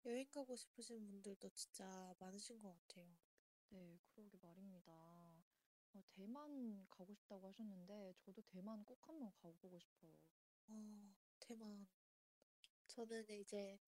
[0.07, 3.17] 여행 가고 싶으신 분들도 진짜 많으신 것 같아요.
[3.69, 5.26] 네, 그러게 말입니다.
[5.97, 10.13] 어, 대만 가고 싶다고 하셨는데 저도 대만 꼭 한번 가보고 싶어요.
[10.69, 11.87] 어, 대만.
[12.89, 13.79] 저는 이제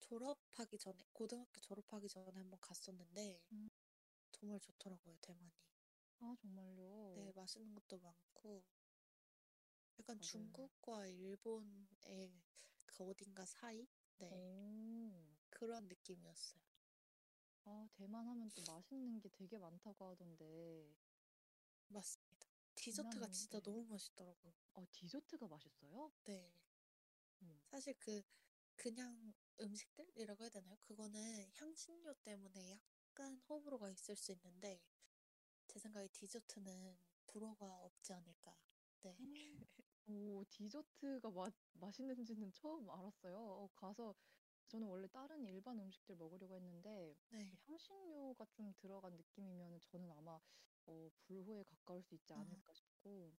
[0.00, 3.68] 졸업하기 전에, 고등학교 졸업하기 전에 한번 갔었는데, 음,
[4.32, 5.52] 정말 좋더라고요, 대만이.
[6.20, 6.92] 아, 정말요?
[7.14, 8.62] 네, 맛있는 것도 많고,
[9.98, 10.20] 약간 맞아요.
[10.20, 12.32] 중국과 일본의
[12.86, 13.88] 그 어딘가 사이?
[14.18, 16.62] 네, 오, 그런 느낌이었어요.
[17.64, 20.94] 아, 대만 하면 또 맛있는 게 되게 많다고 하던데.
[22.86, 23.64] 디저트가 진짜 네.
[23.64, 24.54] 너무 맛있더라고요.
[24.74, 26.12] 어, 디저트가 맛있어요?
[26.24, 26.52] 네.
[27.42, 27.60] 음.
[27.64, 28.22] 사실 그,
[28.76, 30.76] 그냥 음식들이라고 해야 되나요?
[30.82, 34.80] 그거는 향신료 때문에 약간 호불호가 있을 수 있는데,
[35.66, 36.96] 제 생각에 디저트는
[37.26, 38.56] 불호가 없지 않을까.
[39.02, 39.16] 네.
[40.06, 43.36] 오, 디저트가 맛, 맛있는지는 처음 알았어요.
[43.36, 44.14] 어, 가서
[44.68, 47.50] 저는 원래 다른 일반 음식들 먹으려고 했는데 네.
[47.50, 50.40] 그 향신료가 좀 들어간 느낌이면 저는 아마
[50.86, 53.36] 어, 불호에 가까울 수 있지 어, 않을까 싶고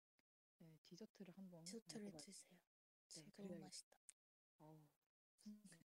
[0.59, 2.11] 네, 디저트를 한번 디저트를.
[2.17, 2.59] 드세요.
[2.59, 3.61] 네, 진짜 너무 그래야겠어요.
[3.61, 3.97] 맛있다.
[4.59, 4.87] 어우,
[5.47, 5.61] 음.
[5.63, 5.85] 네.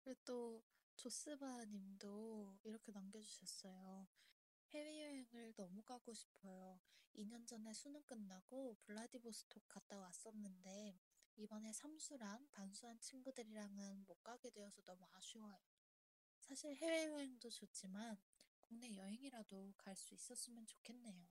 [0.00, 0.62] 그리고 또
[0.96, 4.06] 조스바 님도 이렇게 남겨주셨어요.
[4.70, 6.80] 해외여행을 너무 가고 싶어요.
[7.14, 10.98] 2년 전에 수능 끝나고 블라디보스톡 갔다 왔었는데
[11.36, 15.58] 이번에 삼수랑 반수한 친구들이랑은 못 가게 되어서 너무 아쉬워요.
[16.40, 18.18] 사실 해외여행도 좋지만
[18.68, 21.26] 국내 여행이라도 갈 수 있었으면 좋겠네요.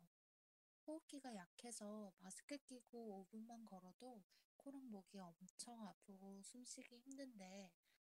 [0.88, 4.24] 호흡기가 약해서 마스크 끼고 5분만 걸어도
[4.58, 7.72] 코랑 목이 엄청 아프고 숨쉬기 힘든데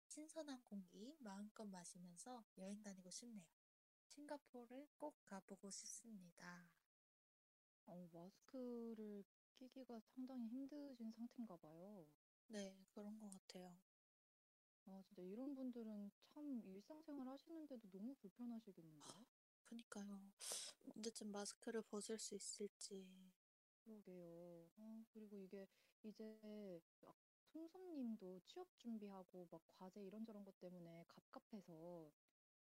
[0.07, 3.45] 신선한 공기 마음껏 마시면서 여행 다니고 싶네요.
[4.07, 6.69] 싱가포르를 꼭 가보고 싶습니다.
[7.85, 9.23] 어, 마스크를
[9.55, 12.05] 끼기가 상당히 힘드신 상태인가 봐요.
[12.47, 13.77] 네, 그런 것 같아요.
[14.87, 19.25] 아, 진짜 이런 분들은 참 일상생활 하시는데도 너무 불편하시겠는데요?
[19.65, 20.31] 그니까요.
[20.95, 23.05] 언제쯤 마스크를 벗을 수 있을지.
[23.83, 24.69] 그러게요.
[24.77, 25.67] 아, 그리고 이게
[26.03, 26.81] 이제
[27.51, 32.11] 솜솜님도 취업 준비하고 막 과제 이런저런 것 때문에 갑갑해서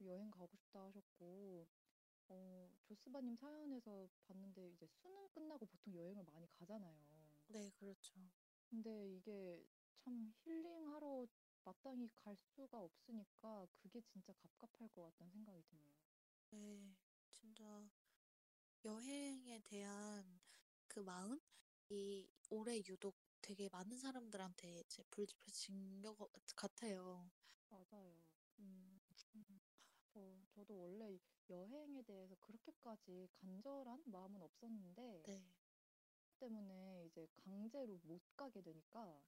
[0.01, 1.67] 여행 가고 싶다 하셨고,
[2.29, 7.35] 어, 조스바님 사연에서 봤는데 이제 수능 끝나고 보통 여행을 많이 가잖아요.
[7.47, 8.13] 네, 그렇죠.
[8.69, 9.65] 근데 이게
[9.97, 11.25] 참 힐링하러
[11.65, 15.93] 마땅히 갈 수가 없으니까 그게 진짜 갑갑할 것 같다는 생각이 드네요.
[16.51, 16.95] 네,
[17.29, 17.63] 진짜
[18.85, 20.39] 여행에 대한
[20.87, 21.41] 그 마음
[21.89, 26.15] 이 올해 유독 되게 많은 사람들한테 이제 불지펴진 것
[26.55, 27.29] 같아요.
[27.69, 28.23] 맞아요.
[28.59, 28.99] 음,
[29.35, 29.59] 음,
[30.07, 31.17] 저, 저도 원래
[31.49, 35.43] 여행에 대해서 그렇게까지 간절한 마음은 없었는데, 네.
[36.39, 39.21] 때문에 이제 강제로 못 가게 되니까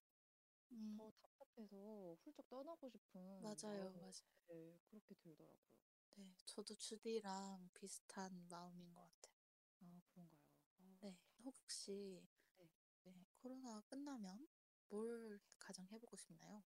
[0.72, 4.14] 음, 더 답답해서 훌쩍 떠나고 싶은 맞아요, 마음이 맞아요.
[4.48, 5.68] 네, 그렇게 들더라고요.
[6.16, 9.38] 네, 저도 주디랑 비슷한 마음인 것 같아요.
[9.82, 10.42] 아, 그런가요?
[10.80, 12.68] 아, 네, 혹시 네.
[13.04, 14.48] 네, 코로나 끝나면
[14.90, 16.64] 뭘 가장 해보고 싶나요?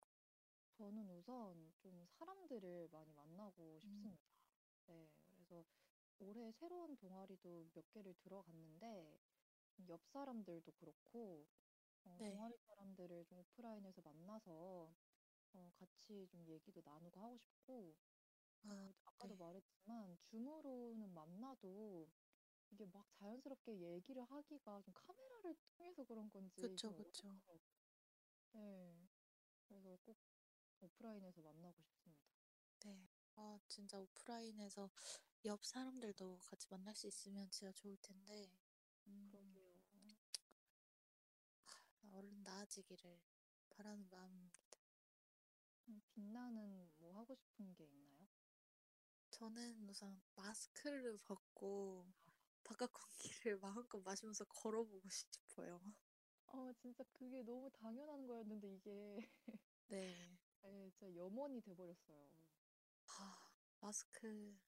[0.72, 4.24] 저는 우선 좀 사람들을 많이 만나고 음, 싶습니다.
[4.86, 5.64] 네, 그래서
[6.18, 9.20] 올해 새로운 동아리도 몇 개를 들어갔는데
[9.88, 11.46] 옆 사람들도 그렇고
[12.04, 14.94] 어, 네, 동아리 사람들을 좀 오프라인에서 만나서
[15.54, 17.96] 어, 같이 좀 얘기도 나누고 하고 싶고
[18.64, 22.08] 아, 어, 아까도 네, 말했지만 줌으로는 만나도
[22.70, 27.40] 이게 막 자연스럽게 얘기를 하기가 좀 카메라를 통해서 그런 건지 그쵸, 좀 그쵸.
[27.40, 27.60] 어색하더라고요.
[28.52, 29.08] 네,
[29.68, 30.18] 그래서 꼭
[30.80, 32.22] 오프라인에서 만나고 싶습니다.
[32.84, 34.90] 네, 아, 진짜 오프라인에서
[35.46, 38.52] 옆 사람들도 같이 만날 수 있으면 진짜 좋을 텐데,
[39.06, 39.32] 음.
[42.12, 43.20] 얼른 나아지기를
[43.70, 44.78] 바라는 마음입니다.
[45.88, 48.26] 음, 빛나는 뭐 하고 싶은 게 있나요?
[49.30, 52.06] 저는 우선 마스크를 벗고
[52.64, 55.80] 바깥 공기를 마음껏 마시면서 걸어보고 싶어요.
[56.46, 59.20] 아, 진짜 그게 너무 당연한 거였는데 이게
[59.88, 60.14] 네.
[60.62, 62.30] 네, 진짜 염원이 돼버렸어요.
[63.18, 63.50] 아,
[63.80, 64.58] 마스크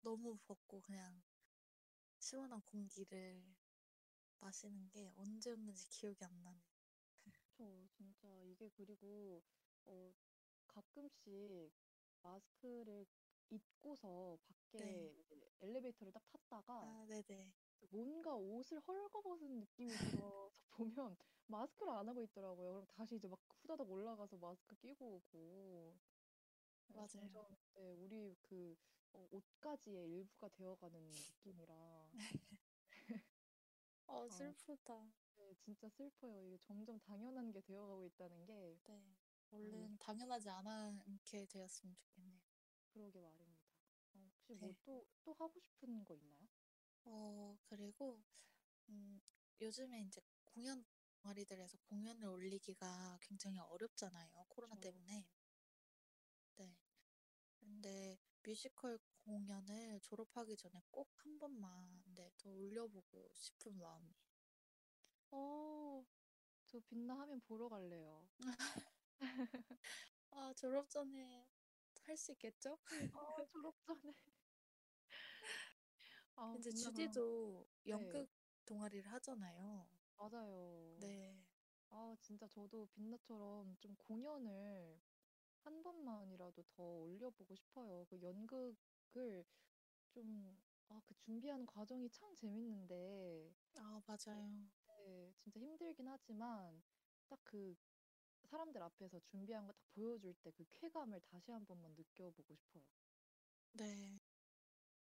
[0.00, 1.22] 너무 벗고 그냥
[2.18, 3.44] 시원한 공기를
[4.40, 6.62] 마시는 게 언제였는지 기억이 안 나네.
[7.56, 9.42] 저 진짜 이게 그리고
[9.86, 10.14] 어,
[10.66, 11.72] 가끔씩
[12.22, 13.06] 마스크를
[13.50, 14.38] 잊고서
[14.76, 15.08] 네.
[15.08, 17.52] 밖에 이제 엘리베이터를 딱 탔다가 아, 네네.
[17.90, 22.72] 뭔가 옷을 헐거벗은 느낌이 들어서 보면 마스크를 안 하고 있더라고요.
[22.72, 26.00] 그럼 다시 이제 막 후다닥 올라가서 마스크 끼고 오고
[26.86, 27.08] 네, 맞아요.
[27.08, 28.76] 점점 네, 우리 그
[29.12, 32.12] 어, 옷가지의 일부가 되어가는 느낌이라
[34.06, 35.12] 어, 아, 슬프다.
[35.44, 36.42] 네, 진짜 슬퍼요.
[36.42, 38.54] 이게 점점 당연한 게 되어가고 있다는 게
[38.86, 39.16] 네.
[39.50, 42.40] 아, 얼른 당연하지 않게 되었으면 좋겠네요.
[42.88, 43.62] 그러게 말입니다.
[44.14, 44.76] 어, 혹시 뭐 네.
[44.84, 46.48] 또, 또 하고 싶은 거 있나요?
[47.04, 48.22] 어, 그리고,
[48.88, 49.20] 음,
[49.60, 50.84] 요즘에 이제 공연
[51.22, 54.46] 동아리들에서 공연을 올리기가 굉장히 어렵잖아요.
[54.48, 55.26] 코로나 저 때문에.
[56.56, 56.76] 네.
[57.60, 64.33] 근데 뮤지컬 공연을 졸업하기 전에 꼭 한 번만, 네, 더 올려보고 싶은 마음이에요.
[65.34, 66.04] 어,
[66.66, 68.26] 저 빛나 하면 보러 갈래요.
[70.32, 71.46] 아, 졸업 전에
[72.04, 72.78] 할 수 있겠죠?
[73.12, 74.14] 아, 졸업 전에.
[76.36, 76.90] 아, 이제 빛나.
[76.90, 78.28] 주디도 네, 연극
[78.66, 79.86] 동아리를 하잖아요.
[80.18, 80.96] 맞아요.
[81.00, 81.36] 네,
[81.90, 84.98] 아, 진짜 저도 빛나처럼 좀 공연을
[85.64, 88.04] 한 번만이라도 더 올려보고 싶어요.
[88.10, 89.44] 그 연극을
[90.10, 90.56] 좀,
[90.88, 94.68] 아, 그 준비하는 과정이 참 재밌는데, 아, 맞아요.
[95.04, 96.82] 네, 진짜 힘들긴 하지만,
[97.28, 97.76] 딱 그
[98.50, 102.84] 사람들 앞에서 준비한 거 딱 보여줄 때 그 쾌감을 다시 한 번만 느껴보고 싶어요.
[103.72, 104.18] 네,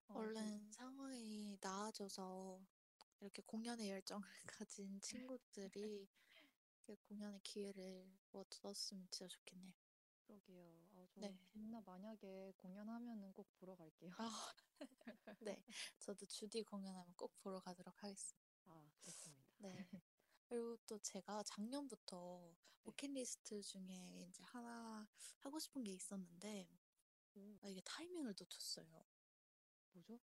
[0.08, 2.60] 아, 저, 얼른 상황이 나아져서
[3.22, 4.24] 이렇게 공연의 열정을
[4.60, 6.10] 가진 친구들이
[6.88, 9.74] 이렇게 공연의 기회를 얻었으면 진짜 좋겠네요.
[10.26, 10.88] 그러게요.
[10.94, 11.38] 아, 저 네.
[11.52, 14.14] 빛나 만약에 공연하면은 꼭 보러 갈게요.
[14.18, 14.54] 아,
[15.40, 15.64] 네.
[16.00, 18.48] 저도 주디 공연하면 꼭 보러 가도록 하겠습니다.
[18.66, 18.92] 아.
[19.58, 19.70] 네.
[20.50, 22.84] 그리고 또 제가 작년부터 네.
[22.84, 25.08] 버킷리스트 중에 이제 하나
[25.40, 26.68] 하고 싶은 게 있었는데,
[27.36, 29.06] 오, 아, 이게 타이밍을 놓쳤어요.
[29.94, 30.20] 뭐죠?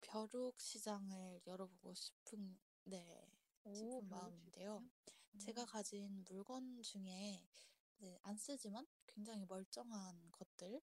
[0.00, 3.28] 벼룩 시장을 열어보고 싶은, 네,
[3.64, 4.82] 오, 싶은 벼룩 마음인데요.
[4.82, 4.90] 시장이요?
[5.38, 7.46] 제가 음, 가진 물건 중에
[7.98, 10.80] 이제 안 쓰지만 굉장히 멀쩡한 것들,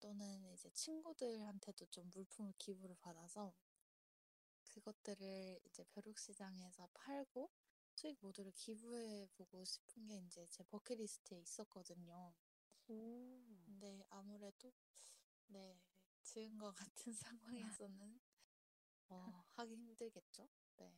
[0.00, 3.54] 또는 이제 친구들한테도 좀 물품을 기부를 받아서
[4.70, 7.50] 그것들을 이제 벼룩시장에서 팔고
[7.94, 12.34] 수익 모두를 기부해 보고 싶은 게 이제 제 버킷리스트에 있었거든요.
[12.88, 13.40] 오.
[13.64, 14.72] 근데 아무래도
[15.48, 15.80] 네,
[16.58, 17.12] 것 같은
[17.74, 18.20] 상황에서는
[19.08, 20.48] 어, 하기 힘들겠죠?
[20.78, 20.92] 네.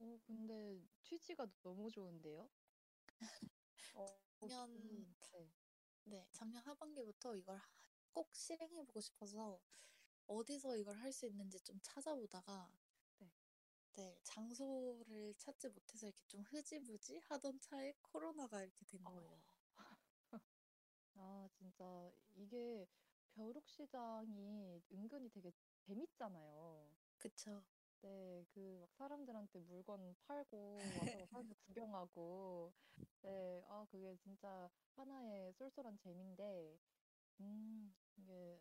[0.00, 2.48] 오, 근데 취지가 너무 좋은데요?
[3.94, 5.50] 어, 작년, 네.
[6.04, 7.68] 네, 작년 하반기부터 이걸 하-
[8.12, 9.60] 꼭 실행해 보고 싶어서
[10.26, 12.70] 어디서 이걸 할 수 있는지 좀 찾아보다가
[13.96, 14.02] 네.
[14.02, 19.42] 네, 장소를 찾지 못해서 이렇게 좀 흐지부지 하던 차에 코로나가 이렇게 된 어, 거예요.
[21.14, 22.86] 아, 진짜 이게
[23.34, 26.96] 벼룩시장이 은근히 되게 재밌잖아요.
[27.18, 27.64] 그쵸?
[28.02, 32.72] 네, 그 막 사람들한테 물건 팔고 와서 막 사람들 구경하고
[33.22, 36.80] 네, 아 그게 진짜 하나의 쏠쏠한 재미인데
[37.40, 38.57] 음, 이게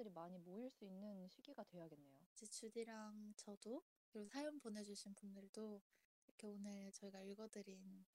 [0.00, 2.18] 사람들이 많이 모일 수 있는 시기가 돼야겠네요.
[2.32, 5.82] 이제 주디랑 저도 그리고 사연 보내주신 분들도
[6.26, 8.06] 이렇게 오늘 저희가 읽어드린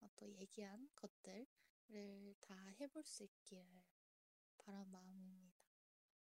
[0.00, 3.66] 어, 또 얘기한 것들을 다 해볼 수 있기를
[4.58, 5.58] 바란 마음입니다.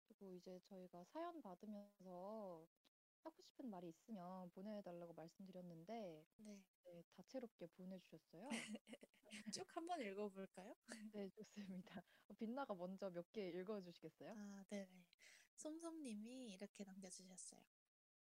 [0.03, 2.67] 그리고 이제 저희가 사연 받으면서
[3.23, 8.49] 하고 싶은 말이 있으면 보내달라고 말씀드렸는데 네, 네, 다채롭게 보내주셨어요.
[9.53, 10.73] 쭉 한번 읽어볼까요?
[11.13, 12.01] 네, 좋습니다.
[12.29, 14.33] 어, 빛나가 먼저 몇 개 읽어주시겠어요?
[14.35, 15.05] 아, 네네.
[15.57, 17.61] 솜솜님이 이렇게 남겨주셨어요.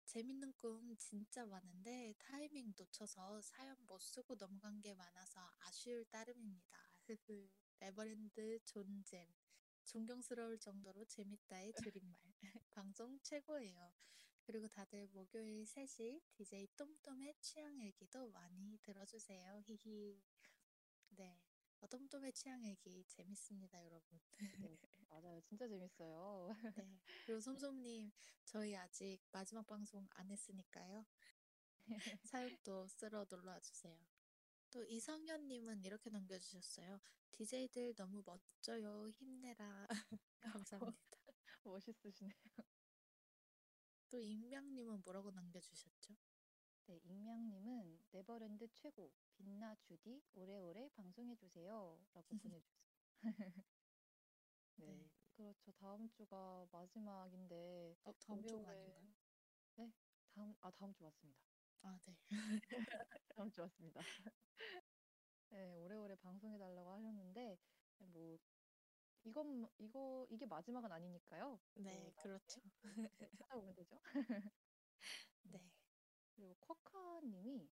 [0.06, 6.76] 재밌는 꿈 진짜 많은데 타이밍 놓쳐서 사연 못 쓰고 넘어간 게 많아서 아쉬울 따름입니다.
[7.06, 7.48] 흐흐.
[7.80, 9.26] 에버랜드 존잼.
[9.84, 12.18] 존경스러울 정도로 재밌다의 줄임말.
[12.70, 13.92] 방송 최고예요.
[14.44, 19.62] 그리고 다들 목요일 3시 DJ 똠똠의 취향 일기도 많이 들어주세요.
[19.64, 20.22] 히히.
[21.10, 21.40] 네.
[21.80, 24.20] 어, 똠똠의 취향 일기 재밌습니다, 여러분.
[24.38, 24.78] 네,
[25.08, 25.40] 맞아요.
[25.42, 26.54] 진짜 재밌어요.
[26.76, 27.00] 네.
[27.24, 28.12] 그리고 솜솜님,
[28.44, 31.04] 저희 아직 마지막 방송 안 했으니까요.
[32.24, 33.98] 사연도 쓰러 놀러와 주세요.
[34.70, 37.00] 또 이성현님은 이렇게 남겨주셨어요.
[37.32, 39.08] DJ들 너무 멋져요.
[39.10, 39.86] 힘내라.
[40.40, 41.18] 감사합니다.
[41.64, 42.73] 멋있으시네요.
[44.14, 46.14] 또 임명님은 뭐라고 남겨주셨죠?
[46.86, 52.06] 네, 익명님은 네버랜드 최고, 빛나 주디, 오래오래 방송해주세요.
[52.14, 53.02] 라고 보내주셨어요.
[54.76, 55.10] 네, 네.
[55.36, 55.72] 그렇죠.
[55.72, 59.14] 다음 주가 마지막인데, 어, 다음 주가 아닌가요?
[59.76, 59.92] 네,
[60.34, 61.40] 다음, 아, 다음 주 맞습니다.
[61.82, 62.16] 아, 네.
[63.34, 64.00] 다음 주 맞습니다.
[65.50, 67.58] 네, 오래오래 방송해달라고 하셨는데,
[67.98, 68.38] 뭐,
[69.24, 71.58] 이건, 이거, 이게 마지막은 아니니까요.
[71.74, 72.60] 네, 또 그렇죠.
[73.18, 73.98] 네, 찾아보면 되죠.
[75.42, 75.60] 네.
[76.36, 77.68] 그리고 쿼카님이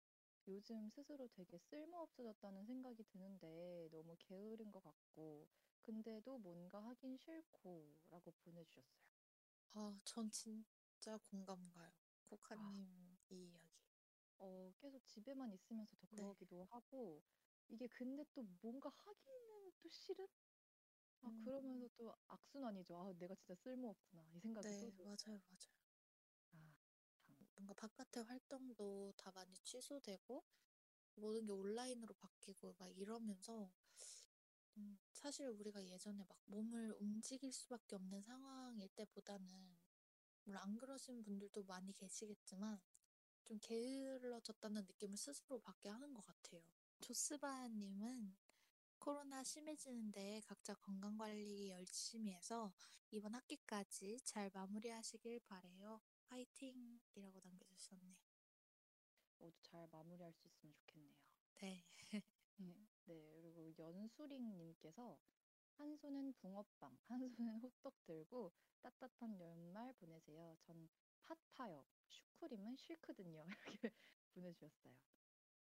[0.49, 5.49] 요즘 스스로 되게 쓸모없어졌다는 생각이 드는데 너무 게으른 것 같고
[5.81, 9.07] 근데도 뭔가 하긴 싫고 라고 보내주셨어요.
[9.75, 11.91] 아, 전 진짜 공감 가요.
[11.91, 12.29] 아.
[12.31, 13.71] 코카님 이 이야기.
[14.39, 16.17] 어, 계속 집에만 있으면서 더 네.
[16.17, 17.23] 그러기도 하고
[17.69, 20.27] 이게 근데 또 뭔가 하기는 또 싫은?
[21.21, 21.41] 아, 음.
[21.45, 22.97] 그러면서 또 악순환이죠.
[22.97, 24.25] 아, 내가 진짜 쓸모없구나.
[24.33, 25.05] 이 생각이 네, 또 들어요.
[25.05, 25.77] 맞아요, 맞아요.
[26.53, 26.75] 아,
[27.19, 27.37] 참.
[27.55, 30.45] 뭔가 바깥의 활동도 다 많이 취소되고
[31.17, 33.73] 모든 게 온라인으로 바뀌고 막 이러면서
[34.77, 39.77] 음, 사실 우리가 예전에 막 몸을 움직일 수밖에 없는 상황일 때보다는
[40.45, 42.81] 물론 안 그러신 분들도 많이 계시겠지만
[43.45, 46.63] 좀 게을러졌다는 느낌을 스스로 받게 하는 것 같아요.
[47.01, 48.37] 조스바 님은
[48.99, 52.73] 코로나 심해지는데 각자 건강관리 열심히 해서
[53.11, 56.01] 이번 학기까지 잘 마무리하시길 바래요.
[56.27, 58.17] 화이팅 이라고 남겨주셨네요.
[59.39, 61.15] 모두 잘 마무리할 수 있으면 좋겠네요.
[61.61, 61.85] 네.
[62.11, 62.23] 네,
[63.07, 65.19] 네, 그리고 연수링님께서
[65.77, 70.57] 한 손은 붕어빵, 한 손은 호떡 들고 따뜻한 연말 보내세요.
[70.63, 70.89] 전
[71.23, 71.85] 팥파요.
[72.09, 73.45] 슈크림은 싫거든요.
[73.81, 73.91] 이렇게
[74.35, 74.95] 보내주셨어요.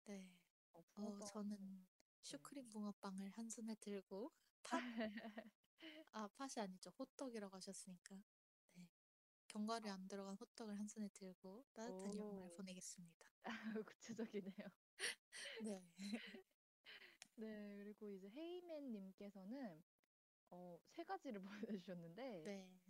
[0.04, 0.38] 네.
[0.72, 1.18] 어, 어.
[1.24, 1.86] 저는
[2.24, 4.80] 슈크림 붕어빵을 한 손에 들고 팥,
[6.12, 6.90] 아, 팥이 아니죠.
[6.98, 8.24] 호떡이라고 하셨으니까.
[8.74, 8.88] 네.
[9.48, 12.56] 견과류 안 들어간 호떡을 한 손에 들고 따뜻한 연말 오.
[12.56, 13.28] 보내겠습니다.
[13.86, 14.68] 구체적이네요.
[15.64, 15.82] 네.
[17.36, 19.82] 네, 그리고 이제 헤이맨님께서는
[20.50, 22.80] 어, 세 가지를 보내주셨는데, 네.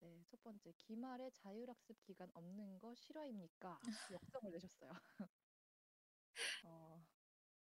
[0.00, 3.78] 네, 첫 번째, 기말에 자율학습 기간 없는 거 실화입니까?
[4.12, 4.92] 역성을 내셨어요.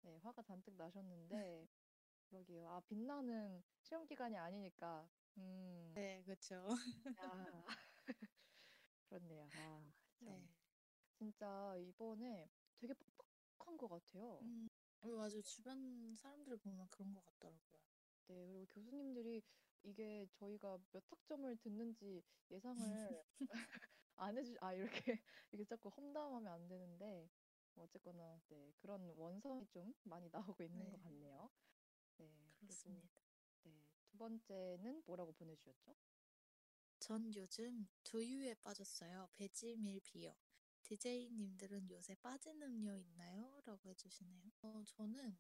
[0.04, 1.68] 어, 네, 화가 잔뜩 나셨는데,
[2.30, 2.70] 그러게요.
[2.70, 6.68] 아, 빛나는 시험 기간이 아니니까, 음, 네, 그렇죠.
[7.18, 7.64] 야,
[9.10, 9.52] 그렇네요.
[9.54, 9.94] 아,
[10.24, 10.26] 참.
[10.26, 10.50] 네.
[11.12, 12.94] 진짜 이번에 되게
[13.58, 14.46] 뻑뻑한 것 같아요.
[14.46, 14.68] 음,
[15.02, 15.42] 어, 맞아요.
[15.42, 17.80] 주변 사람들 보면 그런 것 같더라고요.
[18.28, 19.44] 네, 그리고 교수님들이
[19.84, 23.24] 이게 저희가 몇 학점을 듣는지 예상을
[24.16, 27.30] 안 해주, 아, 이렇게, 이게 자꾸 험담하면 안 되는데, 뭐
[27.76, 31.04] 어쨌거나, 네, 그런 원성이 좀 많이 나오고 있는 것 네.
[31.04, 31.50] 같네요.
[32.18, 33.10] 네, 그렇습니다.
[33.64, 35.96] 네, 두 번째는 뭐라고 보내주셨죠?
[37.00, 39.28] 전 요즘 두유에 빠졌어요.
[39.34, 40.36] 배지밀 비어.
[40.84, 43.62] DJ님들은 요새 빠진 음료 있나요?
[43.66, 44.52] 라고 해주시네요.
[44.62, 45.38] 어, 저는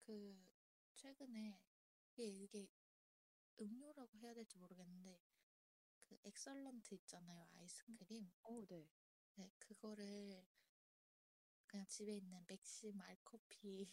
[0.00, 0.48] 그
[0.94, 1.60] 최근에
[2.12, 2.68] 이게, 이게
[3.60, 5.20] 음료라고 해야 될지 모르겠는데
[6.02, 7.48] 그 Excellent 있잖아요.
[7.52, 8.30] 아이스크림.
[8.42, 8.88] 어, 네.
[9.36, 10.44] 네, 그거를
[11.70, 13.88] 그냥 집에 있는 맥심 알커피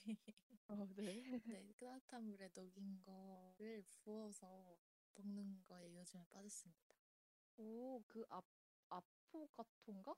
[0.68, 1.24] 어, 네.
[1.46, 4.80] 네, 따뜻한 물에 녹인 거를 부어서
[5.14, 6.96] 먹는 거에 요즘에 빠졌습니다.
[7.58, 8.46] 오, 그 앞,
[8.90, 10.16] 아포가토인가?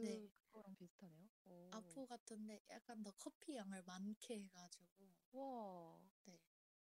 [0.00, 1.28] 네, 그, 그거랑 비슷하네요.
[1.44, 6.40] 오, 아포 같은데 약간 더 커피 양을 많게 해가지고 와, 네,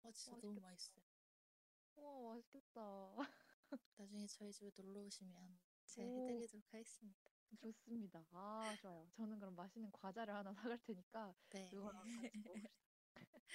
[0.01, 0.61] 어 진짜 너무 맛있겠다.
[0.61, 1.05] 맛있어요.
[1.95, 2.81] 와, 맛있겠다.
[3.97, 5.59] 나중에 저희 집에 놀러 오시면
[5.97, 7.31] 제가 오, 해드리도록 하겠습니다.
[7.59, 8.25] 좋습니다.
[8.31, 9.11] 아, 좋아요.
[9.17, 12.93] 저는 그럼 맛있는 과자를 하나 사갈 테니까 네, 그거랑 같이 먹읍시다.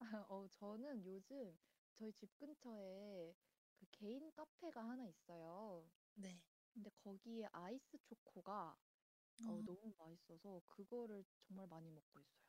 [0.28, 1.58] 어, 저는 요즘
[1.92, 3.34] 저희 집 근처에
[3.74, 5.90] 그 개인 카페가 하나 있어요.
[6.14, 6.42] 네.
[6.74, 8.78] 근데 거기에 아이스 초코가
[9.44, 12.44] 어, 어, 너무 맛있어서 그거를 정말 많이 먹고 있어요.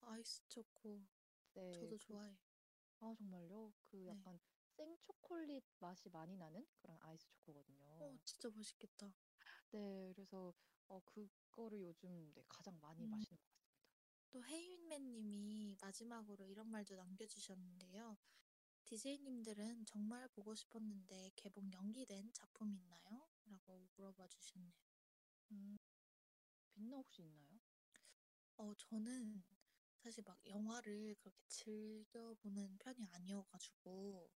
[0.00, 1.06] 아이스 초코
[1.54, 2.38] 네, 저도 그, 좋아해요.
[3.00, 3.74] 아, 정말요?
[3.82, 4.14] 그 네.
[4.16, 4.38] 약간
[4.76, 7.26] 생초콜릿 맛이 많이 나는 그런 아이스
[7.98, 8.18] 어, 초코거든요.
[8.24, 9.12] 진짜 맛있겠다.
[9.70, 10.54] 네, 그래서
[10.88, 13.86] 어, 그거를 요즘 네, 가장 많이 음, 마시는 것 같습니다.
[14.30, 18.16] 또 헤이윈맨님이 마지막으로 이런 말도 남겨주셨는데요.
[18.84, 23.26] DJ님들은 정말 보고 싶었는데 개봉 연기된 작품 있나요?
[23.46, 24.72] 라고 물어봐 주셨네요.
[25.50, 25.76] 음,
[26.70, 27.60] 빛나 혹시 있나요?
[28.56, 29.42] 어, 저는
[30.02, 34.30] 사실 막 영화를 그렇게 즐겨보는 편이 아니어가지고,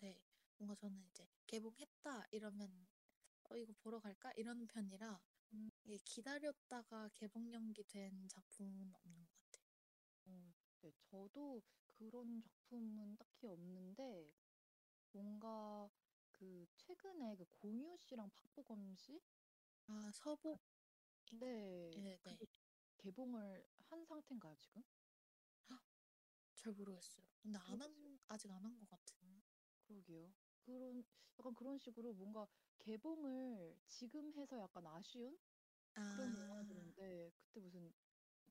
[0.00, 0.10] 네.
[0.10, 0.20] 네,
[0.58, 2.86] 뭔가 저는 이제 개봉했다 이러면,
[3.50, 4.32] 어, 이거 보러 갈까?
[4.36, 5.20] 이러는 편이라,
[5.52, 9.64] 음, 이게 기다렸다가 개봉 연기된 작품은 없는 것 같아요.
[10.26, 14.32] 어, 네, 저도 그런 작품은 딱히 없는데
[15.12, 15.88] 뭔가
[16.32, 19.20] 그 최근에 그 공유 씨랑 박보검 씨?
[19.86, 20.60] 아, 서복,
[21.32, 22.38] 네, 네, 네.
[22.38, 22.46] 그게
[22.98, 24.82] 개봉을 한 상태인가요, 지금?
[26.54, 27.26] 잘 모르겠어요.
[27.42, 27.80] 근데 안.
[27.80, 29.43] 한, 아직 안 한 것 같은.
[29.86, 30.34] 그러게요.
[30.58, 31.04] 그런
[31.38, 32.46] 약간 그런 식으로 뭔가
[32.78, 35.38] 개봉을 지금 해서 약간 아쉬운
[36.02, 37.92] 그런 아, 영화들인데 그때 무슨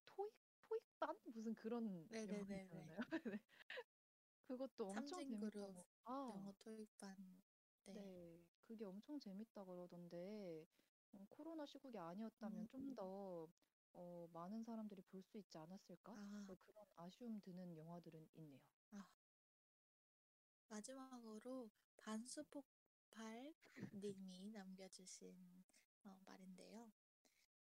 [0.05, 2.57] 토익 토익반 무슨 그런 영화 네네네네.
[2.57, 2.99] 있잖아요.
[3.25, 3.39] 네.
[4.43, 5.86] 그것도 엄청 삼진그룹 재밌다고.
[6.05, 7.17] 아, 영어 토익반.
[7.86, 7.93] 네.
[7.93, 8.45] 네.
[8.61, 10.67] 그게 엄청 재밌다 그러던데
[11.11, 13.47] 어, 코로나 시국이 아니었다면 음, 좀 더
[13.93, 16.17] 어, 많은 사람들이 볼 수 있지 않았을까?
[16.17, 18.61] 아, 네, 그런 아쉬움 드는 영화들은 있네요.
[18.91, 19.22] 아.
[20.74, 23.53] 마지막으로 반수폭발
[23.93, 25.63] 님이 남겨주신
[26.03, 26.91] 어, 말인데요.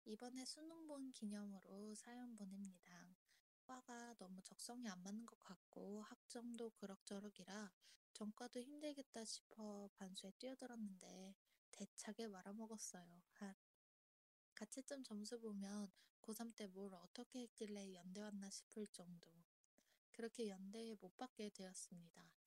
[0.04, 3.16] 이번에 수능 본 기념으로 사연 보냅니다.
[3.62, 7.72] 과가 너무 적성이 안 맞는 것 같고 학점도 그럭저럭이라
[8.12, 11.36] 전과도 힘들겠다 싶어 반수에 뛰어들었는데
[11.72, 13.22] 대차게 말아먹었어요.
[13.36, 13.56] 하,
[14.56, 15.90] 가채점 점수 보면
[16.22, 19.32] 고3 때 뭘 어떻게 했길래 연대 왔나 싶을 정도.
[20.12, 22.39] 그렇게 연대에 못 받게 되었습니다.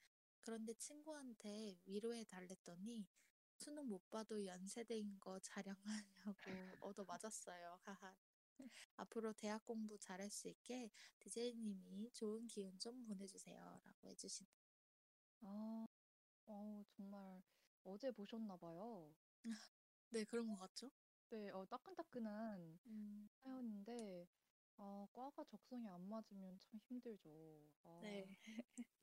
[0.43, 3.07] 그런데 친구한테 위로해 달랬더니
[3.57, 7.79] 수능 못 봐도 연세대인 거 자랑하냐고 얻어 맞았어요.
[7.83, 8.15] 하하.
[8.97, 10.91] 앞으로 대학 공부 잘할 수 있게
[11.21, 13.81] 디제이님이 좋은 기운 좀 보내주세요.
[13.85, 14.47] 라고 해주신.
[15.43, 15.87] 아,
[16.47, 17.43] 어, 정말
[17.85, 19.15] 어제 보셨나 봐요.
[20.11, 20.91] 네, 그런 것 같죠?
[21.31, 24.29] 네, 어, 따끈따끈한 음, 사연인데,
[24.77, 27.71] 아, 과가 적성이 안 맞으면 참 힘들죠.
[28.01, 28.37] 네, 아,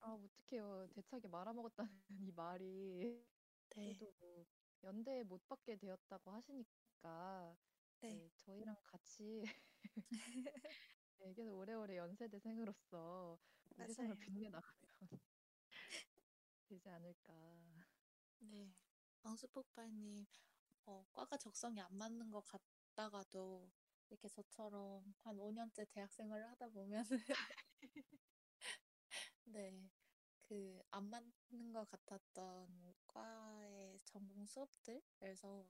[0.02, 0.88] 아, 어떡해요.
[0.94, 1.92] 대차게 말아먹었다는
[2.30, 3.26] 이 말이.
[3.76, 4.46] 네, 그래도 뭐,
[4.84, 7.58] 연대에 못 받게 되었다고 하시니까,
[8.02, 9.44] 네, 네, 저희랑 같이
[11.20, 13.40] 네, 계속 오래오래 연세대생으로서
[13.76, 14.16] 우리 삶을 맞아요.
[14.18, 14.82] 빛내나가면
[16.66, 17.34] 되지 않을까.
[18.40, 18.74] 네.
[19.22, 20.26] 방수폭발님,
[20.86, 23.72] 어, 과가 적성이 안 맞는 것 같다가도
[24.10, 27.06] 이렇게 저처럼 한 5년째 대학 생활을 하다 보면
[29.46, 29.90] 네.
[30.44, 35.68] 그 안 맞는 것 같았던 과의 전공 수업들에서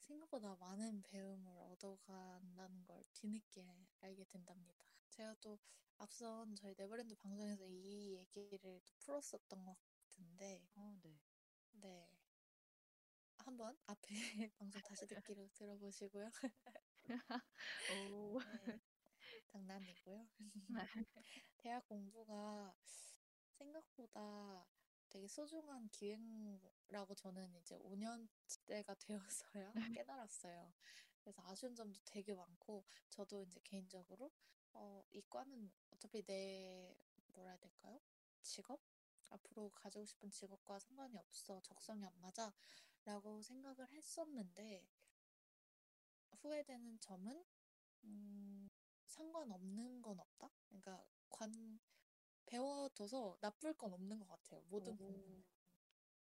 [0.00, 4.86] 생각보다 많은 배움을 얻어간다는 걸 뒤늦게 알게 된답니다.
[5.10, 5.58] 제가 또
[5.98, 9.76] 앞선 저희 네버랜드 방송에서 이 얘기를 또 풀었었던 것
[10.10, 11.20] 같은데, 어, 네.
[11.72, 12.08] 네.
[13.38, 14.08] 한번 앞에
[14.58, 16.30] 방송 다시 듣기로 들어보시고요.
[17.88, 18.80] 오, 네.
[19.46, 20.26] 장난이고요.
[21.58, 22.74] 대학 공부가
[23.52, 24.66] 생각보다
[25.08, 30.72] 되게 소중한 기회라고 저는 이제 5년째가 되어서야 깨달았어요.
[31.20, 34.30] 그래서 아쉬운 점도 되게 많고, 저도 이제 개인적으로,
[34.74, 36.96] 어, 이과는 어차피 내,
[37.34, 38.00] 뭐라 해야 될까요?
[38.42, 38.80] 직업?
[39.30, 41.60] 앞으로 가지고 싶은 직업과 상관이 없어.
[41.62, 42.52] 적성이 안 맞아.
[43.04, 44.86] 라고 생각을 했었는데,
[46.42, 47.44] 후회되는 점은,
[48.04, 48.68] 음,
[49.06, 50.50] 상관없는 건 없다?
[50.68, 51.78] 그러니까, 관,
[52.46, 54.62] 배워둬서 나쁠 건 없는 것 같아요.
[54.68, 54.96] 모든 오.
[54.96, 55.44] 공부는.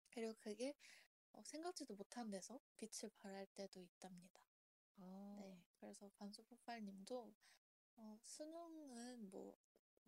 [0.10, 0.74] 그리고 그게
[1.34, 4.42] 어, 생각지도 못한 데서 빛을 발할 때도 있답니다.
[4.96, 7.36] 아, 네, 그래서 반수폭발님도
[7.98, 9.56] 어, 수능은 뭐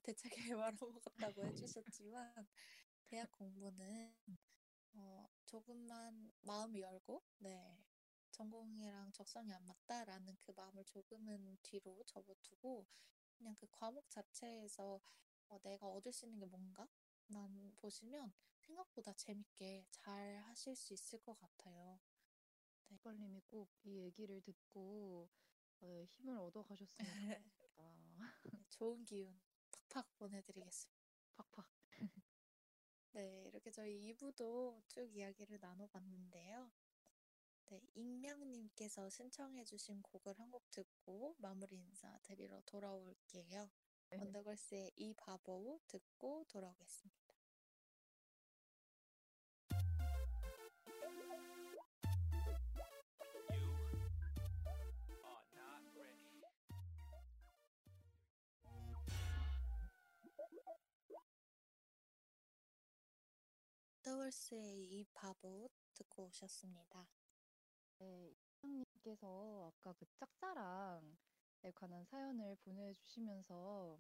[0.01, 2.47] 대책에 말아먹었다고 해주셨지만
[3.05, 4.15] 대학 공부는
[4.93, 7.77] 어, 조금만 마음을 열고 네,
[8.39, 12.87] 전공이랑 적성이 안 맞다라는 그 마음을 조금은 뒤로 접어두고
[13.37, 15.01] 그냥 그 과목 자체에서
[15.49, 21.37] 어, 내가 얻을 수 있는 게 뭔가만 보시면 생각보다 재밌게 잘 하실 수 있을 것
[21.37, 21.99] 같아요.
[22.89, 25.29] 폭발님이 꼭 이 얘기를 듣고
[25.81, 27.11] 어, 힘을 얻어 가셨으면
[27.41, 27.83] 좋겠다.
[28.51, 29.39] 네, 좋은 기운
[29.71, 30.99] 팍팍 보내드리겠습니다.
[31.35, 31.67] 팍팍.
[33.13, 36.71] 네, 이렇게 저희 2부도 쭉 이야기를 나눠봤는데요.
[37.69, 43.69] 네, 익명님께서 신청해주신 곡을 한 곡 듣고 마무리 인사 드리러 돌아올게요.
[44.09, 44.17] 네.
[44.17, 47.19] 원더걸스의 이 바보 듣고 돌아오겠습니다.
[64.03, 67.07] 원더걸스의 이 바보 듣고 오셨습니다.
[67.99, 73.99] 네, 이장님께서 아까 그 짝사랑에 관한 사연을 보내주시면서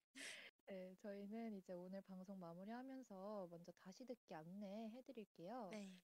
[0.69, 5.69] 네, 저희는 이제 오늘 방송 마무리하면서 먼저 다시 듣기 안내해 드릴게요.
[5.71, 5.97] 네,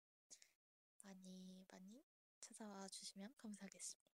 [1.02, 2.04] 많이 많이
[2.40, 4.09] 찾아와 주시면 감사하겠습니다.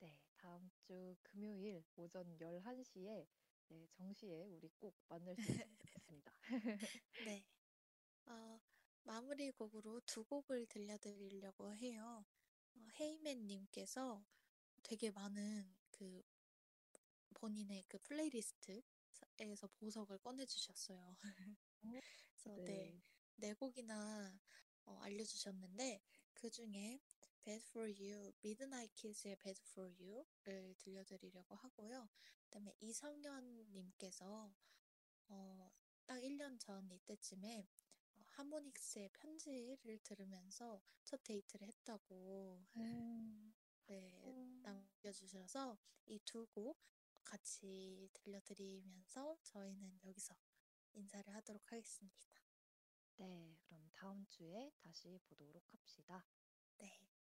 [0.00, 3.26] 네, 다음 주 금요일 오전 11시에
[3.68, 6.32] 네, 정시에 우리 꼭 만날 수 있으면 좋겠습니다.
[7.28, 7.44] 네.
[8.26, 8.60] 어,
[9.02, 12.24] 마무리 곡으로 두 곡을 들려드리려고 해요.
[12.74, 14.24] 어, 헤이맨님께서
[14.82, 16.22] 되게 많은 그
[17.34, 21.16] 본인의 그 플레이리스트에서 보석을 꺼내주셨어요.
[21.82, 21.90] 오,
[22.34, 23.02] 그래서 네, 네.
[23.36, 24.40] 네 곡이나
[24.86, 26.00] 어, 알려주셨는데
[26.32, 27.00] 그 중에
[27.44, 32.08] Bad for You, Midnight Kiss의 Bad for You를 들려드리려고 하고요.
[32.44, 34.52] 그다음에 이성현님께서
[35.28, 35.72] 어,
[36.06, 37.68] 딱 1년 전 이때쯤에
[38.16, 43.54] 어, 하모닉스의 편지를 들으면서 첫 데이트를 했다고 음,
[43.86, 44.60] 네, 음.
[44.62, 46.78] 남겨주셔서 이 두 곡
[47.24, 50.34] 같이 들려드리면서 저희는 여기서
[50.94, 52.28] 인사를 하도록 하겠습니다.
[53.18, 56.26] 네, 그럼 다음 주에 다시 보도록 합시다.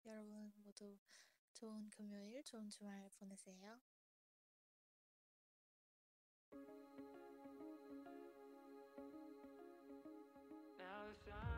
[0.08, 0.98] 여러분 모두
[1.52, 3.78] 좋은 금요일, 좋은 주말 보내세요.
[10.78, 11.57] 나